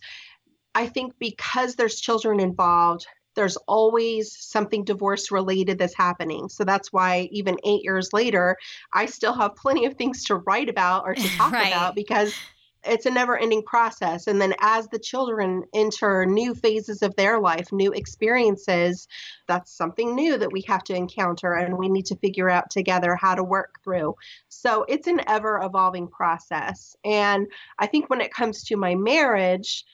[0.73, 3.05] I think because there's children involved,
[3.35, 6.49] there's always something divorce related that's happening.
[6.49, 8.57] So that's why even eight years later,
[8.93, 11.67] I still have plenty of things to write about or to talk right.
[11.67, 12.33] about because
[12.87, 14.27] it's a never ending process.
[14.27, 19.07] And then as the children enter new phases of their life, new experiences,
[19.47, 23.15] that's something new that we have to encounter and we need to figure out together
[23.15, 24.15] how to work through.
[24.49, 26.95] So it's an ever evolving process.
[27.03, 27.47] And
[27.77, 29.85] I think when it comes to my marriage,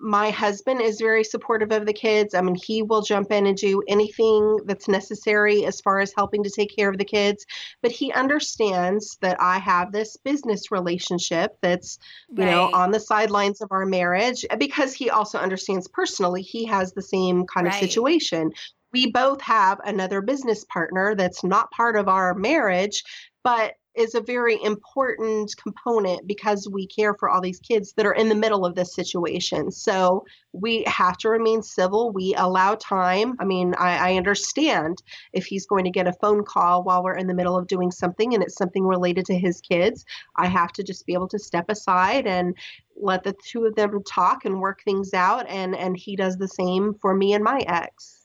[0.00, 2.34] my husband is very supportive of the kids.
[2.34, 6.44] I mean, he will jump in and do anything that's necessary as far as helping
[6.44, 7.44] to take care of the kids.
[7.82, 11.98] But he understands that I have this business relationship that's,
[12.30, 12.50] you right.
[12.50, 16.92] know, on the sidelines of our marriage eh, because he also understands personally he has
[16.92, 17.74] the same kind right.
[17.74, 18.52] of situation.
[18.92, 23.02] We both have another business partner that's not part of our marriage,
[23.42, 28.14] but is a very important component because we care for all these kids that are
[28.14, 29.72] in the middle of this situation.
[29.72, 32.12] So we have to remain civil.
[32.12, 33.34] We allow time.
[33.40, 37.16] I mean, I, I, understand if he's going to get a phone call while we're
[37.16, 40.04] in the middle of doing something and it's something related to his kids,
[40.36, 42.56] I have to just be able to step aside and
[42.96, 45.46] let the two of them talk and work things out.
[45.48, 48.17] And, and he does the same for me and my ex.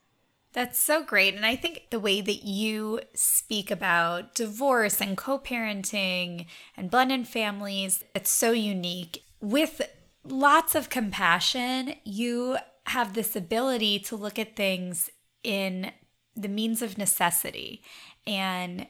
[0.54, 1.34] That's so great.
[1.34, 7.26] And I think the way that you speak about divorce and co parenting and blended
[7.26, 9.24] families, it's so unique.
[9.40, 9.82] With
[10.22, 15.10] lots of compassion, you have this ability to look at things
[15.42, 15.90] in
[16.36, 17.82] the means of necessity.
[18.24, 18.86] And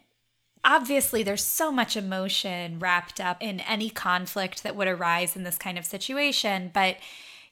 [0.64, 5.56] obviously, there's so much emotion wrapped up in any conflict that would arise in this
[5.56, 6.98] kind of situation, but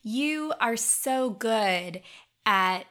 [0.03, 2.03] you are so good
[2.45, 2.85] at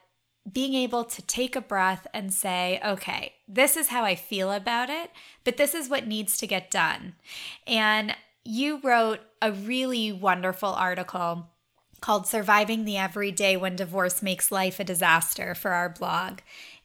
[0.51, 4.89] being able to take a breath and say, okay, this is how I feel about
[4.89, 5.11] it,
[5.43, 7.13] but this is what needs to get done.
[7.67, 11.47] And you wrote a really wonderful article
[12.01, 16.39] called Surviving the Everyday When Divorce Makes Life a Disaster for our blog.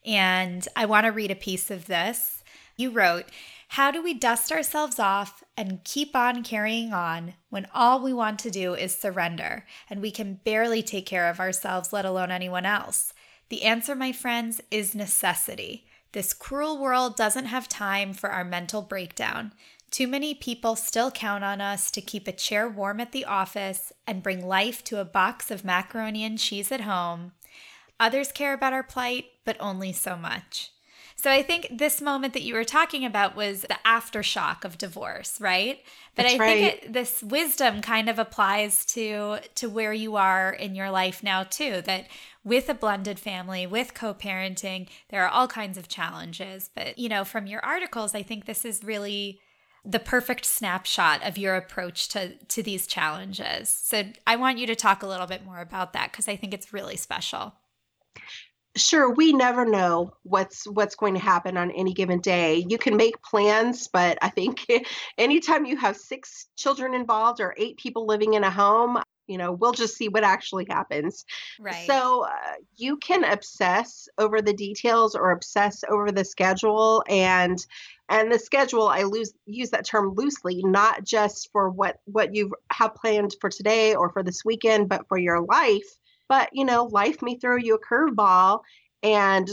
[0.05, 2.45] And I want to read a piece of this.
[2.77, 3.25] You wrote,
[3.69, 8.39] How do we dust ourselves off and keep on carrying on when all we want
[8.41, 12.67] to do is surrender and we can barely take care of ourselves, let alone anyone
[12.67, 13.15] else?
[13.49, 15.87] The answer, my friends, is necessity.
[16.13, 19.53] This cruel world doesn't have time for our mental breakdown.
[19.91, 23.93] Too many people still count on us to keep a chair warm at the office
[24.07, 27.33] and bring life to a box of macaroni and cheese at home.
[28.01, 30.71] Others care about our plight, but only so much.
[31.27, 35.41] So I think this moment that you were talking about was the aftershock of divorce,
[35.41, 35.81] right?
[36.15, 36.61] But That's I right.
[36.61, 41.25] think it, this wisdom kind of applies to to where you are in your life
[41.25, 41.83] now too.
[41.83, 42.07] That
[42.45, 46.71] with a blended family, with co-parenting, there are all kinds of challenges.
[46.73, 49.41] But you know, from your articles, I think this is really
[49.85, 53.69] the perfect snapshot of your approach to to these challenges.
[53.69, 56.55] So I want you to talk a little bit more about that because I think
[56.55, 57.55] it's really special.
[58.77, 62.65] Sure, we never know what's what's going to happen on any given day.
[62.69, 64.67] You can make plans, but I think
[65.19, 69.53] anytime you have six children involved or eight people living in a home, you know,
[69.53, 71.25] we'll just see what actually happens.
[71.59, 71.87] Right.
[71.87, 77.65] So uh, you can obsess over the details or obsess over the schedule and
[78.09, 82.53] and the schedule I lose use that term loosely, not just for what what you
[82.71, 85.99] have planned for today or for this weekend, but for your life.
[86.29, 88.61] But you know, life may throw you a curveball
[89.03, 89.49] and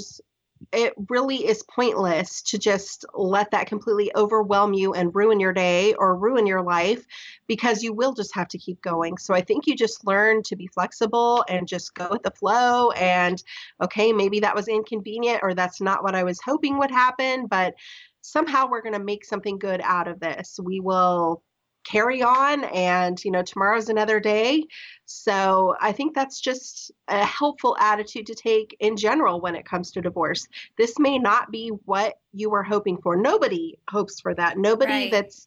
[0.72, 5.94] it really is pointless to just let that completely overwhelm you and ruin your day
[5.96, 7.06] or ruin your life
[7.48, 9.18] because you will just have to keep going.
[9.18, 12.92] So I think you just learn to be flexible and just go with the flow.
[12.92, 13.44] And
[13.82, 17.74] okay, maybe that was inconvenient or that's not what I was hoping would happen, but
[18.22, 20.60] somehow we're going to make something good out of this.
[20.64, 21.44] We will
[21.84, 24.64] carry on and you know tomorrow's another day.
[25.06, 29.92] So i think that's just a helpful attitude to take in general when it comes
[29.92, 30.48] to divorce.
[30.78, 33.16] This may not be what you were hoping for.
[33.16, 34.58] Nobody hopes for that.
[34.58, 35.12] Nobody Right.
[35.12, 35.46] that's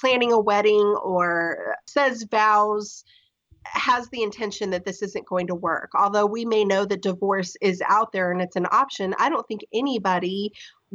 [0.00, 3.04] planning a wedding or says vows
[3.66, 5.90] has the intention that this isn't going to work.
[5.94, 9.46] Although we may know that divorce is out there and it's an option i don't
[9.48, 10.52] think anybody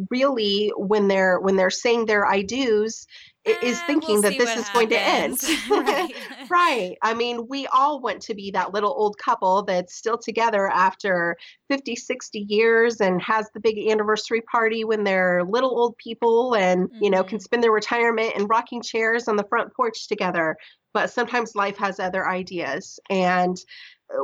[0.10, 3.06] really when they're when they're saying their i do's
[3.46, 5.40] is thinking we'll that this is going to end.
[5.70, 6.14] right.
[6.52, 6.98] right.
[7.02, 11.36] I mean we all want to be that little old couple that's still together after
[11.70, 16.90] 50 60 years and has the big anniversary party when they're little old people and
[17.00, 17.44] you know can Mhm.
[17.44, 20.56] spend their retirement in rocking chairs on the front porch together.
[20.94, 23.00] But sometimes life has other ideas.
[23.10, 23.58] And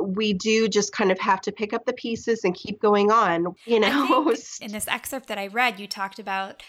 [0.02, 3.54] we do just kind of have to pick up the pieces and keep going on
[3.66, 6.62] you know in this excerpt that I read, you talked about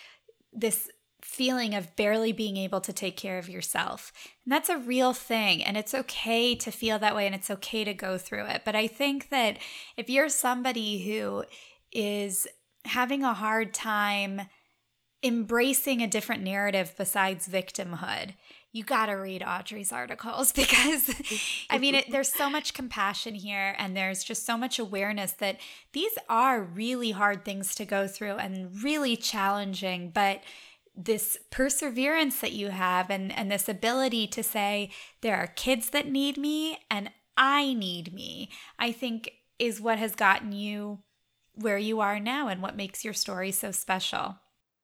[0.53, 0.89] this
[1.21, 4.13] feeling of barely being able to take care of yourself.
[4.45, 5.63] And that's a real thing.
[5.63, 8.61] And it's okay to feel that way and it's okay to go through it.
[8.63, 9.57] But I think that
[9.97, 11.43] if you're somebody who
[11.91, 12.47] is
[12.85, 14.41] having a hard time
[15.23, 18.33] embracing a different narrative besides victimhood,
[18.71, 21.09] you got to read Audrey's articles because
[21.69, 25.57] I mean, it, there's so much compassion here and there's just so much awareness that
[25.93, 30.41] these are really hard things to go through and really challenging, but
[30.95, 34.89] this perseverance that you have and, and this ability to say,
[35.21, 38.49] there are kids that need me and I need me,
[38.79, 40.99] I think is what has gotten you
[41.53, 44.37] where you are now and what makes your story so special.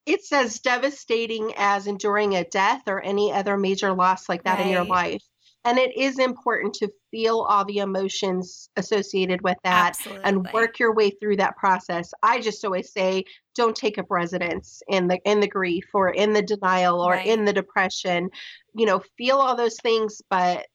[0.06, 4.68] It's as devastating as enduring a death or any other major loss like that in
[4.68, 5.22] your life.
[5.66, 10.20] And it is important to feel all the emotions associated with that Absolutely.
[10.24, 12.12] and work your way through that process.
[12.22, 16.34] I just always say don't take up residence in the in the grief or in
[16.34, 17.26] the denial or Right.
[17.26, 18.28] in the depression.
[18.74, 20.66] You know, feel all those things, but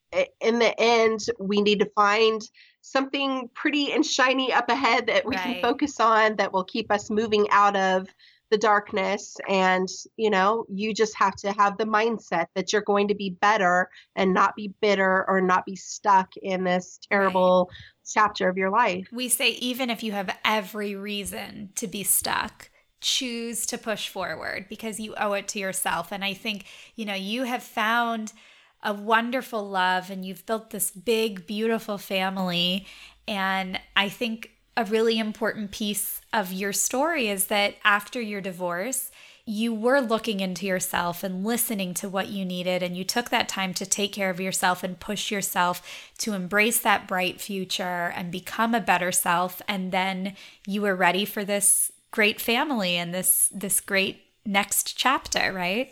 [0.41, 2.41] in the end we need to find
[2.81, 5.43] something pretty and shiny up ahead that we Right.
[5.43, 8.07] can focus on that will keep us moving out of
[8.49, 13.07] the darkness and you know you just have to have the mindset that you're going
[13.07, 17.69] to be better and not be bitter or not be stuck in this terrible
[18.05, 22.69] chapter of your life We say even if you have every reason to be stuck,
[23.01, 26.11] choose to push forward because you owe it to yourself.
[26.11, 28.33] And I think, you know, you have found
[28.83, 32.85] a wonderful love and you've built this big, beautiful family.
[33.27, 39.11] And I think a really important piece of your story is that after your divorce,
[39.45, 43.49] you were looking into yourself and listening to what you needed, and you took that
[43.49, 45.85] time to take care of yourself and push yourself
[46.19, 49.61] to embrace that bright future and become a better self.
[49.67, 55.51] And then you were ready for this great family and this this great next chapter,
[55.51, 55.91] right?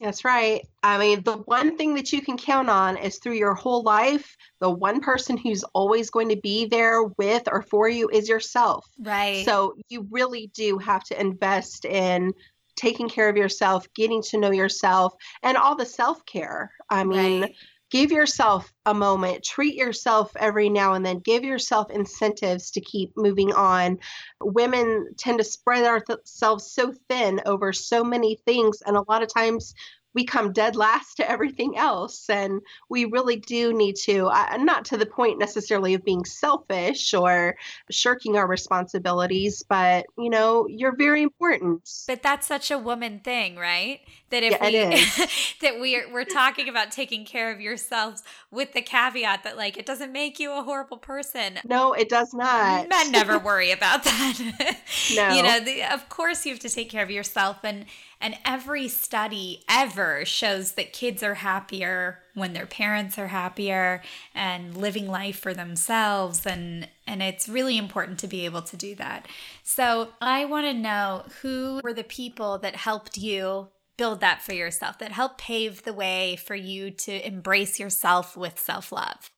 [0.00, 0.64] That's right.
[0.82, 4.36] I mean, the one thing that you can count on is through your whole life,
[4.60, 8.86] the one person who's always going to be there with or for you is yourself.
[8.98, 9.44] Right.
[9.44, 12.32] So you really do have to invest in
[12.76, 16.70] taking care of yourself, getting to know yourself, and all the self care.
[16.88, 17.54] I mean, right.
[17.90, 23.12] Give yourself a moment, treat yourself every now and then, give yourself incentives to keep
[23.16, 23.98] moving on.
[24.40, 29.32] Women tend to spread ourselves so thin over so many things, and a lot of
[29.32, 29.74] times
[30.14, 32.28] we come dead last to everything else.
[32.28, 37.14] And we really do need to, uh, not to the point necessarily of being selfish
[37.14, 37.56] or
[37.90, 41.88] shirking our responsibilities, but you know, you're very important.
[42.06, 44.00] But that's such a woman thing, right?
[44.30, 45.26] That if yeah, we
[45.62, 49.86] that we're we're talking about taking care of yourselves with the caveat that like it
[49.86, 51.58] doesn't make you a horrible person.
[51.64, 52.88] No, it does not.
[52.88, 54.38] Men never worry about that.
[55.16, 55.28] no.
[55.30, 57.86] You know, the, of course you have to take care of yourself and
[58.20, 64.02] and every study ever shows that kids are happier when their parents are happier
[64.34, 68.94] and living life for themselves and and it's really important to be able to do
[68.96, 69.26] that.
[69.62, 74.52] So, I want to know who were the people that helped you build that for
[74.52, 79.30] yourself that helped pave the way for you to embrace yourself with self-love.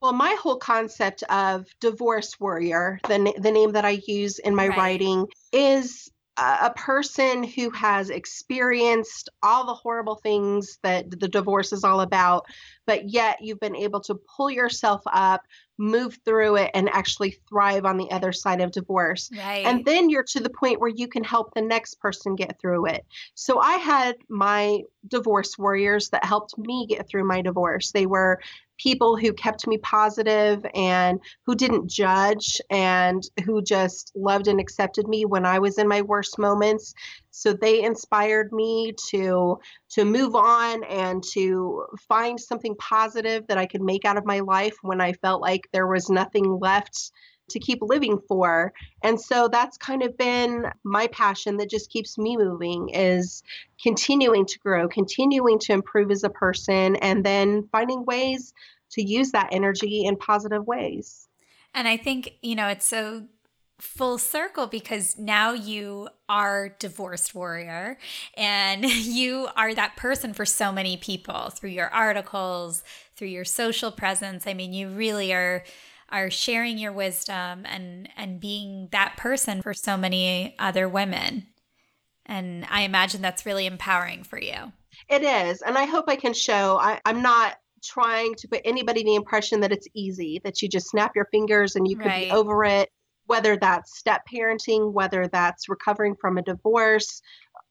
[0.00, 4.68] Well, my whole concept of divorce warrior, the, the name that I use in my
[4.68, 4.76] right.
[4.76, 11.84] writing, is a person who has experienced all the horrible things that the divorce is
[11.84, 12.46] all about,
[12.86, 15.42] but yet you've been able to pull yourself up,
[15.78, 19.30] move through it, and actually thrive on the other side of divorce.
[19.36, 19.64] Right.
[19.64, 22.86] And then you're to the point where you can help the next person get through
[22.86, 23.04] it.
[23.34, 27.92] So I had my divorce warriors that helped me get through my divorce.
[27.92, 28.40] They were
[28.78, 35.06] people who kept me positive and who didn't judge and who just loved and accepted
[35.06, 36.94] me when I was in my worst moments.
[37.30, 39.58] So they inspired me to
[39.90, 44.40] to move on and to find something positive that I could make out of my
[44.40, 47.12] life when I felt like there was nothing left
[47.50, 48.72] to keep living for.
[49.02, 53.42] And so that's kind of been my passion that just keeps me moving is
[53.82, 58.52] continuing to grow, continuing to improve as a person, and then finding ways
[58.92, 61.28] to use that energy in positive ways.
[61.74, 63.24] And I think, you know, it's so
[63.80, 67.98] full circle because now you are divorced warrior
[68.36, 72.84] and you are that person for so many people through your articles
[73.16, 75.64] through your social presence i mean you really are
[76.14, 81.46] are sharing your wisdom and and being that person for so many other women.
[82.24, 84.72] And i imagine that's really empowering for you.
[85.08, 85.60] It is.
[85.62, 89.60] And i hope i can show I, i'm not trying to put anybody the impression
[89.60, 92.30] that it's easy that you just snap your fingers and you could right.
[92.30, 92.88] be over it
[93.26, 97.20] whether that's step parenting whether that's recovering from a divorce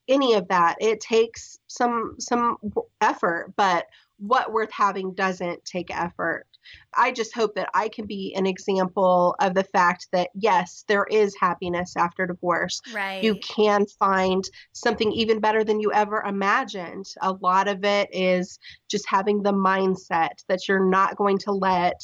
[0.10, 0.76] any of that.
[0.82, 2.58] It takes some some
[3.00, 3.86] effort but
[4.18, 6.46] what worth having doesn't take effort
[6.96, 11.06] I just hope that I can be an example of the fact that yes, there
[11.10, 12.82] is happiness after divorce.
[12.94, 13.24] Right.
[13.24, 14.44] You can find
[14.74, 17.06] something even better than you ever imagined.
[17.22, 18.60] A lot of it is
[18.90, 22.02] just having the mindset that you're not going to let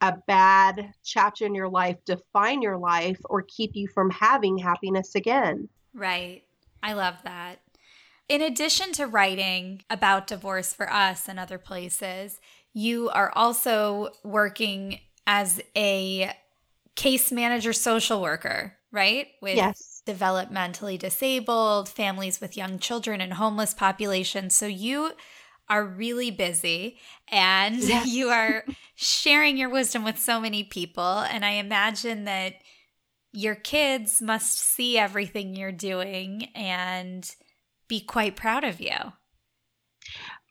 [0.00, 5.14] a bad chapter in your life define your life or keep you from having happiness
[5.14, 5.68] again.
[5.92, 6.44] Right.
[6.82, 7.60] I love that.
[8.28, 12.40] In addition to writing about divorce for us and other places,
[12.72, 16.32] you are also working as a
[16.96, 19.28] case manager social worker, right?
[19.40, 20.02] With yes.
[20.06, 24.54] developmentally disabled, families with young children, and homeless populations.
[24.54, 25.12] So you
[25.68, 26.98] are really busy
[27.28, 28.06] and yes.
[28.08, 28.64] you are
[28.96, 31.20] sharing your wisdom with so many people.
[31.20, 32.54] And I imagine that
[33.32, 37.28] your kids must see everything you're doing and
[37.86, 38.96] be quite proud of you.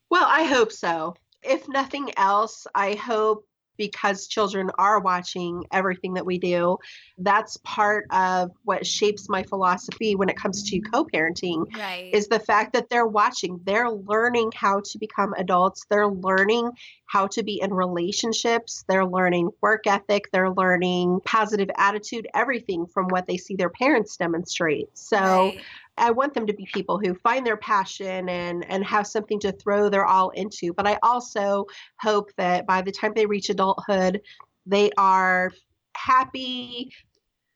[0.09, 3.45] Well, I hope so if nothing else, I hope
[3.79, 6.77] because children are watching everything that we do,
[7.17, 12.13] that's part of what shapes my philosophy when it comes to co-parenting right.
[12.13, 16.69] is the fact that they're watching, they're learning how to become adults, they're learning
[17.05, 23.07] how to be in relationships, they're learning work ethic, they're learning positive attitude, everything from
[23.07, 24.89] what they see their parents demonstrate.
[24.93, 25.61] So right.
[25.99, 29.51] I want them to be people who find their passion and and have something to
[29.51, 30.73] throw their all into.
[30.73, 31.65] But I also
[31.99, 34.21] hope that by the time they reach adulthood,
[34.65, 35.51] they are
[35.95, 36.91] happy,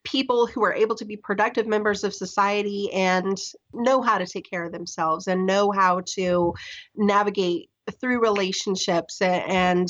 [0.03, 3.37] people who are able to be productive members of society and
[3.73, 6.53] know how to take care of themselves and know how to
[6.95, 7.69] navigate
[7.99, 9.89] through relationships and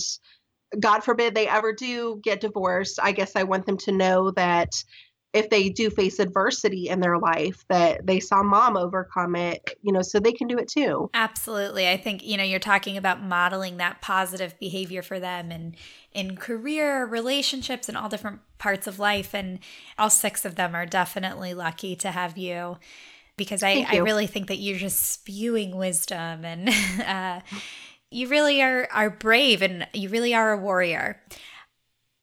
[0.79, 4.71] God forbid they ever do get divorced, I guess I want them to know that
[5.33, 9.91] if they do face adversity in their life that they saw mom overcome it you
[9.91, 11.09] know so they can do it too.
[11.13, 11.89] Absolutely.
[11.89, 15.75] I think you know you're talking about modeling that positive behavior for them and
[16.13, 19.59] in career relationships and all different parts of life and
[19.97, 22.77] all six of them are definitely lucky to have you
[23.35, 26.69] because i, I really think that you're just spewing wisdom and
[27.05, 27.41] uh,
[28.09, 31.21] you really are are brave and you really are a warrior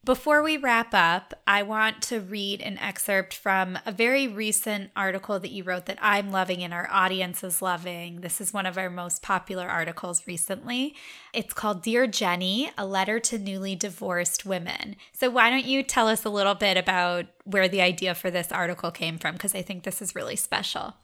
[0.03, 5.39] before we wrap up, I want to read an excerpt from a very recent article
[5.39, 8.23] that you wrote that I'm loving and our audience is loving.
[8.23, 10.95] This is one of our most popular articles recently.
[11.35, 14.97] It's called Dear Jenny, a letter to newly divorced women.
[15.13, 18.51] So, why don't you tell us a little bit about where the idea for this
[18.51, 19.35] article came from?
[19.35, 20.95] Because I think this is really special.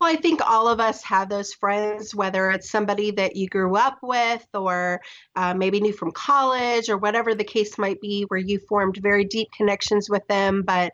[0.00, 3.76] Well, I think all of us have those friends, whether it's somebody that you grew
[3.76, 5.02] up with or
[5.36, 9.24] uh, maybe knew from college or whatever the case might be, where you formed very
[9.24, 10.62] deep connections with them.
[10.66, 10.92] But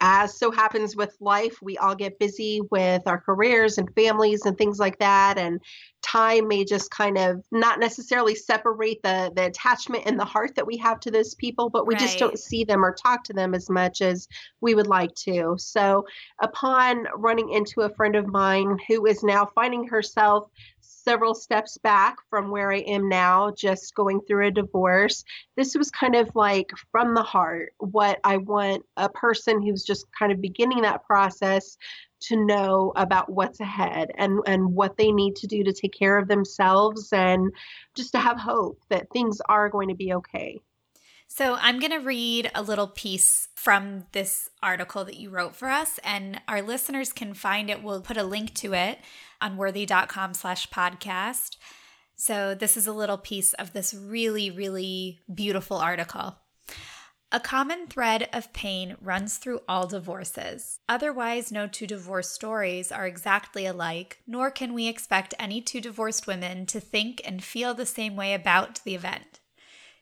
[0.00, 4.58] as so happens with life, we all get busy with our careers and families and
[4.58, 5.38] things like that.
[5.38, 5.60] And
[6.02, 10.66] time may just kind of not necessarily separate the the attachment and the heart that
[10.66, 12.00] we have to those people, but we right.
[12.00, 14.28] just don't see them or talk to them as much as
[14.60, 15.56] we would like to.
[15.58, 16.06] So
[16.40, 20.50] upon running into a friend of mine who is now finding herself
[21.06, 25.22] several steps back from where I am now, just going through a divorce.
[25.56, 30.04] This was kind of like from the heart what I want a person who's just
[30.18, 31.76] kind of beginning that process
[32.22, 36.18] to know about what's ahead and, and what they need to do to take care
[36.18, 37.52] of themselves and
[37.94, 40.58] just to have hope that things are going to be okay.
[41.28, 45.68] So, I'm going to read a little piece from this article that you wrote for
[45.68, 47.82] us, and our listeners can find it.
[47.82, 49.00] We'll put a link to it
[49.40, 51.56] on worthy.com slash podcast.
[52.14, 56.36] So, this is a little piece of this really, really beautiful article.
[57.32, 60.78] A common thread of pain runs through all divorces.
[60.88, 66.26] Otherwise, no two divorce stories are exactly alike, nor can we expect any two divorced
[66.26, 69.40] women to think and feel the same way about the event.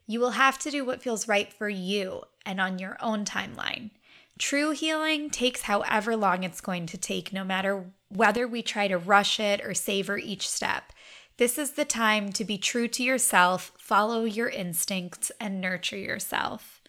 [0.06, 3.90] You will have to do what feels right for you and on your own timeline.
[4.38, 8.98] True healing takes however long it's going to take, no matter whether we try to
[8.98, 10.92] rush it or savor each step.
[11.36, 16.80] This is the time to be true to yourself, follow your instincts, and nurture yourself.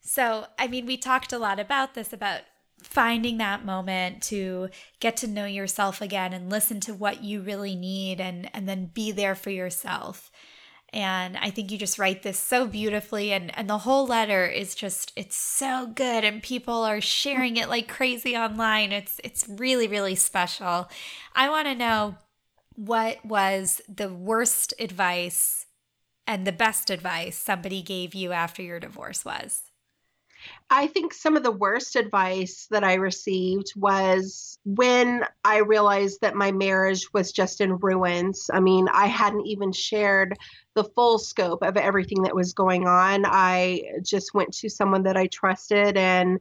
[0.00, 2.42] So, I mean, we talked a lot about this about
[2.82, 4.68] finding that moment to
[5.00, 8.90] get to know yourself again and listen to what you really need and and then
[8.92, 10.30] be there for yourself
[10.96, 14.74] and i think you just write this so beautifully and and the whole letter is
[14.74, 18.92] just it's so good and people are sharing it like crazy online.
[18.92, 20.88] It's it's really really special.
[21.34, 22.16] I want to know
[22.74, 25.66] what was the worst advice
[26.26, 29.62] and the best advice somebody gave you after your divorce was
[30.70, 36.34] I think some of the worst advice that I received was when I realized that
[36.34, 38.50] my marriage was just in ruins.
[38.52, 40.36] I mean, I hadn't even shared
[40.74, 43.24] the full scope of everything that was going on.
[43.26, 46.40] I just went to someone that I trusted and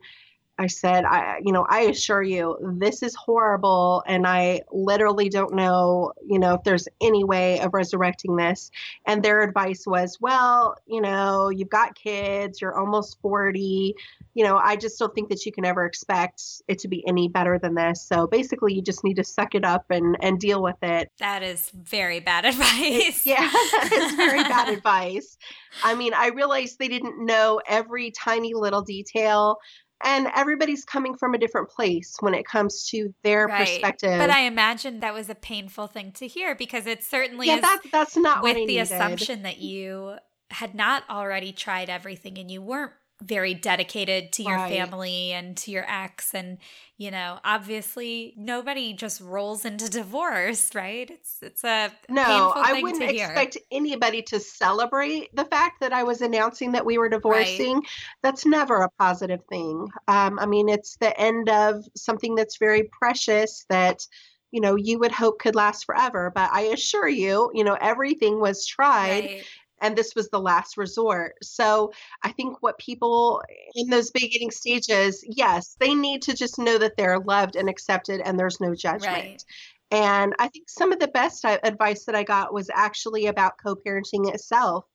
[0.57, 4.03] I said, I, you know, I assure you, this is horrible.
[4.07, 8.71] And I literally don't know, you know, if there's any way of resurrecting this.
[9.05, 13.95] And their advice was, well, you know, you've got kids, you're almost 40.
[14.33, 17.27] You know, I just don't think that you can ever expect it to be any
[17.27, 18.05] better than this.
[18.05, 21.09] So basically, you just need to suck it up and, and deal with it.
[21.19, 23.25] That is very bad advice.
[23.25, 25.37] yeah, it's very bad advice.
[25.83, 29.57] I mean, I realized they didn't know every tiny little detail
[30.03, 33.65] and everybody's coming from a different place when it comes to their right.
[33.65, 34.17] perspective.
[34.19, 37.61] But I imagine that was a painful thing to hear because it certainly yeah, is
[37.61, 38.81] that, that's not with the needed.
[38.81, 40.15] assumption that you
[40.51, 42.91] had not already tried everything and you weren't
[43.23, 44.71] very dedicated to your right.
[44.71, 46.33] family and to your ex.
[46.33, 46.57] And
[46.97, 51.09] you know obviously nobody just rolls into divorce right?
[51.09, 56.21] It's it's a no i wouldn't expect anybody to celebrate the fact that i was
[56.21, 57.75] announcing that we were divorcing.
[57.75, 57.83] Right.
[58.23, 59.87] that's never a positive thing.
[60.07, 64.05] Um, i mean it's the end of something that's very precious that
[64.51, 66.31] you know you would hope could last forever.
[66.33, 69.45] But i assure you you know everything was tried right
[69.81, 71.35] and this was the last resort.
[71.43, 71.91] So
[72.23, 73.41] I think what people
[73.75, 78.21] in those beginning stages, yes, they need to just know that they're loved and accepted
[78.21, 79.03] and there's no judgment.
[79.05, 79.43] Right.
[79.91, 83.75] And I think some of the best advice that I got was actually about co
[83.75, 84.85] parenting itself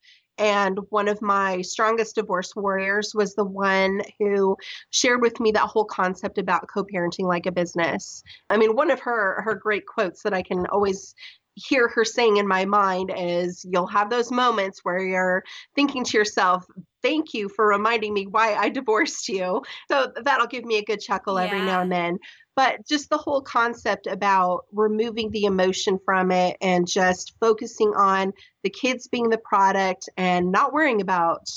[0.41, 4.57] And one of my strongest divorce warriors was the one who
[4.91, 8.23] shared with me that whole concept about co-parenting like a business.
[8.49, 11.15] I mean, one of her her great quotes that I can always
[11.69, 15.45] hear her saying in my mind is you'll have those moments where you're
[15.75, 16.65] thinking to yourself,
[17.03, 19.63] thank you for reminding me why I divorced you.
[19.91, 21.47] So that'll give me a good chuckle yeah.
[21.47, 22.19] every now and then.
[22.57, 28.33] But just the whole concept about removing the emotion from it and just focusing on
[28.65, 31.49] the kids being the product and not worrying about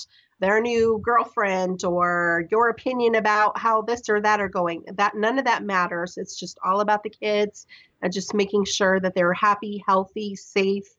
[0.44, 4.84] their new girlfriend or your opinion about how this or that are going.
[4.96, 6.18] That none of that matters.
[6.18, 7.66] It's just all about the kids
[8.02, 10.90] and just making sure that they're happy healthy safe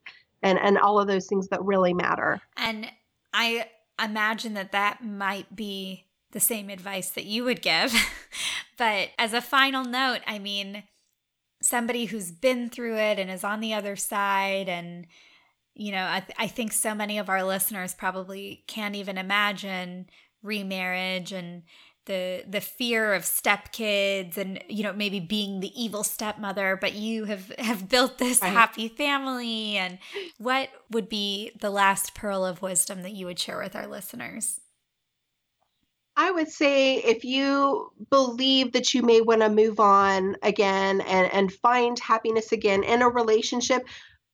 [0.42, 2.40] and and all of those things that really matter.
[2.56, 2.90] And
[3.34, 3.66] i
[4.02, 7.94] imagine that that might be the same advice that you would give.
[8.76, 10.82] But as a final note i mean
[11.62, 15.06] somebody who's been through it and is on the other side and
[15.74, 20.06] you know, I, th- I think so many of our listeners probably can't even imagine
[20.42, 21.62] remarriage and
[22.06, 27.24] the the fear of stepkids and you know maybe being the evil stepmother but you
[27.24, 28.52] have have built this right.
[28.52, 29.98] happy family and
[30.36, 34.60] what would be the last pearl of wisdom that you would share with our listeners
[36.16, 41.32] I would say if you believe that you may want to move on again and,
[41.32, 43.84] and find happiness again in a relationship,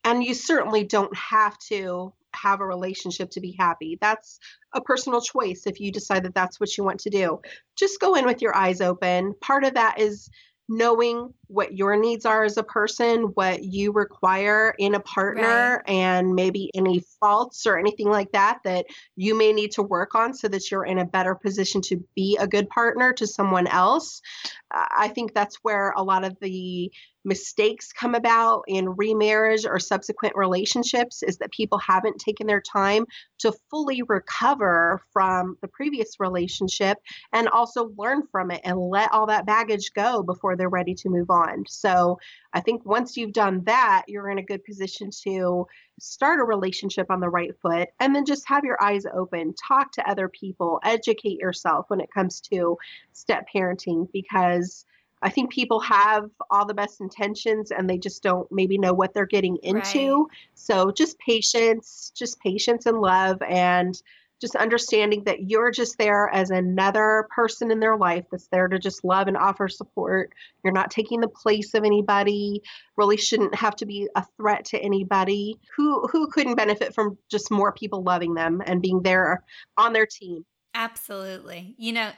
[0.05, 3.99] and you certainly don't have to have a relationship to be happy.
[4.01, 4.39] That's
[4.75, 7.41] a personal choice if you decide that that's what you want to do.
[7.77, 9.35] Just go in with your eyes open.
[9.41, 10.31] Part of that is
[10.73, 15.93] knowing what your needs are as a person, what you require in a partner, right.
[15.93, 18.87] and maybe any faults or anything like that that
[19.17, 22.39] you may need to work on so that you're in a better position to be
[22.41, 24.23] a good partner to someone else.
[24.71, 26.93] I think that's where a lot of the
[27.25, 33.05] mistakes come about in remarriage or subsequent relationships is that people haven't taken their time
[33.39, 36.99] to fully recover from the previous relationship
[37.33, 41.09] and also learn from it and let all that baggage go before they're ready to
[41.09, 41.65] move on.
[41.69, 42.19] So
[42.53, 45.67] I think once you've done that, you're in a good position to
[45.99, 49.93] start a relationship on the right foot and then just have your eyes open, talk
[49.93, 52.77] to other people, educate yourself when it comes to
[53.13, 54.87] step parenting because
[55.23, 59.13] I think people have all the best intentions and they just don't maybe know what
[59.13, 60.23] they're getting into.
[60.23, 60.37] Right.
[60.55, 64.01] So just patience, just patience and love and
[64.41, 68.79] just understanding that you're just there as another person in their life that's there to
[68.79, 70.33] just love and offer support.
[70.65, 72.63] You're not taking the place of anybody.
[72.97, 75.59] Really shouldn't have to be a threat to anybody.
[75.77, 79.45] Who who couldn't benefit from just more people loving them and being there
[79.77, 80.47] on their team?
[80.75, 81.75] Absolutely.
[81.77, 82.11] You know,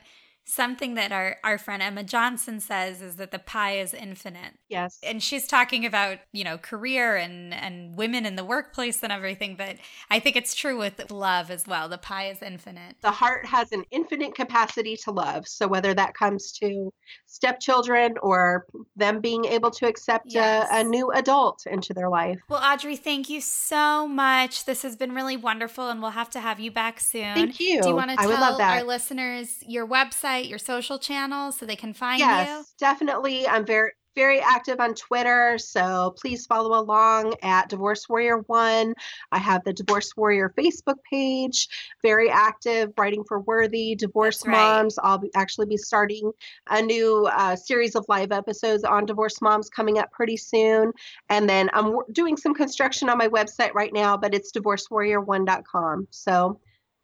[0.44, 4.54] something that our, our friend Emma Johnson says is that the pie is infinite.
[4.68, 4.98] Yes.
[5.02, 9.54] And she's talking about, you know, career and, and women in the workplace and everything,
[9.56, 9.76] but
[10.10, 11.88] I think it's true with love as well.
[11.88, 12.96] The pie is infinite.
[13.02, 15.46] The heart has an infinite capacity to love.
[15.46, 16.92] So whether that comes to
[17.26, 18.66] stepchildren or
[18.96, 20.68] them being able to accept yes.
[20.72, 22.40] a, a new adult into their life.
[22.48, 24.64] Well, Audrey, thank you so much.
[24.64, 27.34] This has been really wonderful and we'll have to have you back soon.
[27.34, 27.80] Thank you.
[27.80, 30.31] Do you want to tell our listeners your website?
[30.32, 32.54] Website, your social channels so they can find yes, you?
[32.54, 33.46] Yes, definitely.
[33.46, 38.92] I'm very very active on Twitter, so please follow along at Divorce Warrior One.
[39.30, 41.66] I have the Divorce Warrior Facebook page,
[42.02, 44.98] very active, writing for Worthy, Divorce Moms.
[45.02, 46.30] I'll be, actually be starting
[46.68, 50.92] a new uh, series of live episodes on Divorce Moms coming up pretty soon.
[51.30, 56.08] And then I'm w- doing some construction on my website right now, but it's divorcewarrior1.com.
[56.10, 56.60] So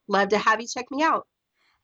[0.09, 1.27] love to have you check me out.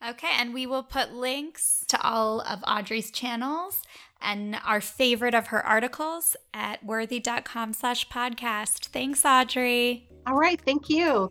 [0.06, 3.82] Okay, and we will put links to all of Audrey's channels
[4.20, 8.86] and our favorite of her articles at worthy.com slash podcast.
[8.86, 10.08] Thanks, Audrey.
[10.26, 11.30] All right, thank you.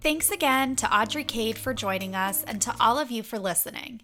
[0.00, 4.02] Thanks again to Audrey Cade for joining us and to all of you for listening.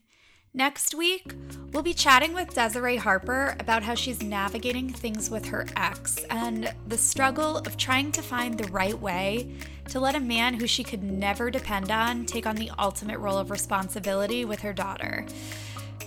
[0.52, 1.32] Next week,
[1.72, 6.74] we'll be chatting with Desiree Harper about how she's navigating things with her ex and
[6.88, 9.54] the struggle of trying to find the right way
[9.90, 13.38] to let a man who she could never depend on take on the ultimate role
[13.38, 15.24] of responsibility with her daughter.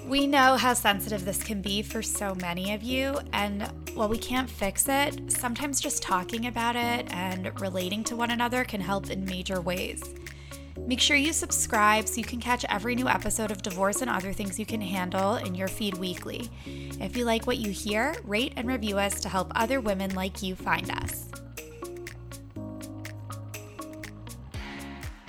[0.06, 4.18] We know how sensitive this can be for so many of you, and while we
[4.18, 9.10] can't fix it, sometimes just talking about it and relating to one another can help
[9.10, 10.04] in major ways.
[10.80, 14.34] Make sure you subscribe so you can catch every new episode of Divorce and Other
[14.34, 16.50] Things You Can Handle in your feed weekly.
[16.66, 20.42] If you like what you hear, rate and review us to help other women like
[20.42, 21.30] you find us.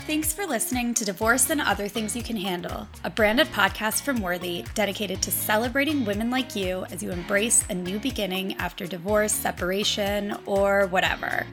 [0.07, 4.21] Thanks for listening to Divorce and Other Things You Can Handle, a branded podcast from
[4.21, 9.33] Worthy dedicated to celebrating women like you as you embrace a new beginning after divorce,
[9.33, 11.47] separation, or whatever.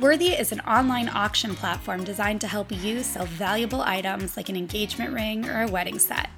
[0.00, 4.56] Worthy is an online auction platform designed to help you sell valuable items like an
[4.56, 6.30] engagement ring or a wedding set.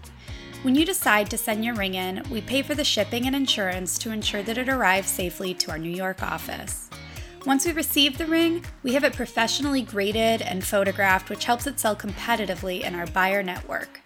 [0.63, 3.99] When you decide to send your ring in, we pay for the shipping and insurance
[3.99, 6.89] to ensure that it arrives safely to our New York office.
[7.45, 11.79] Once we receive the ring, we have it professionally graded and photographed, which helps it
[11.79, 14.01] sell competitively in our buyer network.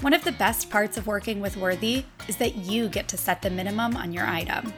[0.00, 3.42] One of the best parts of working with Worthy is that you get to set
[3.42, 4.72] the minimum on your item.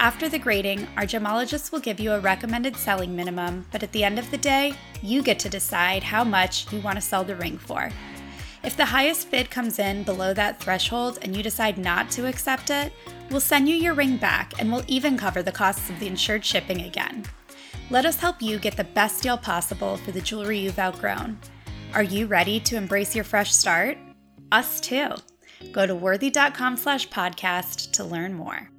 [0.00, 4.04] After the grading, our gemologist will give you a recommended selling minimum, but at the
[4.04, 7.34] end of the day, you get to decide how much you want to sell the
[7.34, 7.90] ring for.
[8.62, 12.70] If the highest bid comes in below that threshold and you decide not to accept
[12.70, 12.92] it,
[13.30, 16.44] we'll send you your ring back and we'll even cover the costs of the insured
[16.44, 17.24] shipping again.
[17.90, 21.38] Let us help you get the best deal possible for the jewelry you've outgrown.
[21.94, 23.98] Are you ready to embrace your fresh start?
[24.52, 25.08] Us too.
[25.72, 28.70] Go to worthy.com slash podcast to learn more.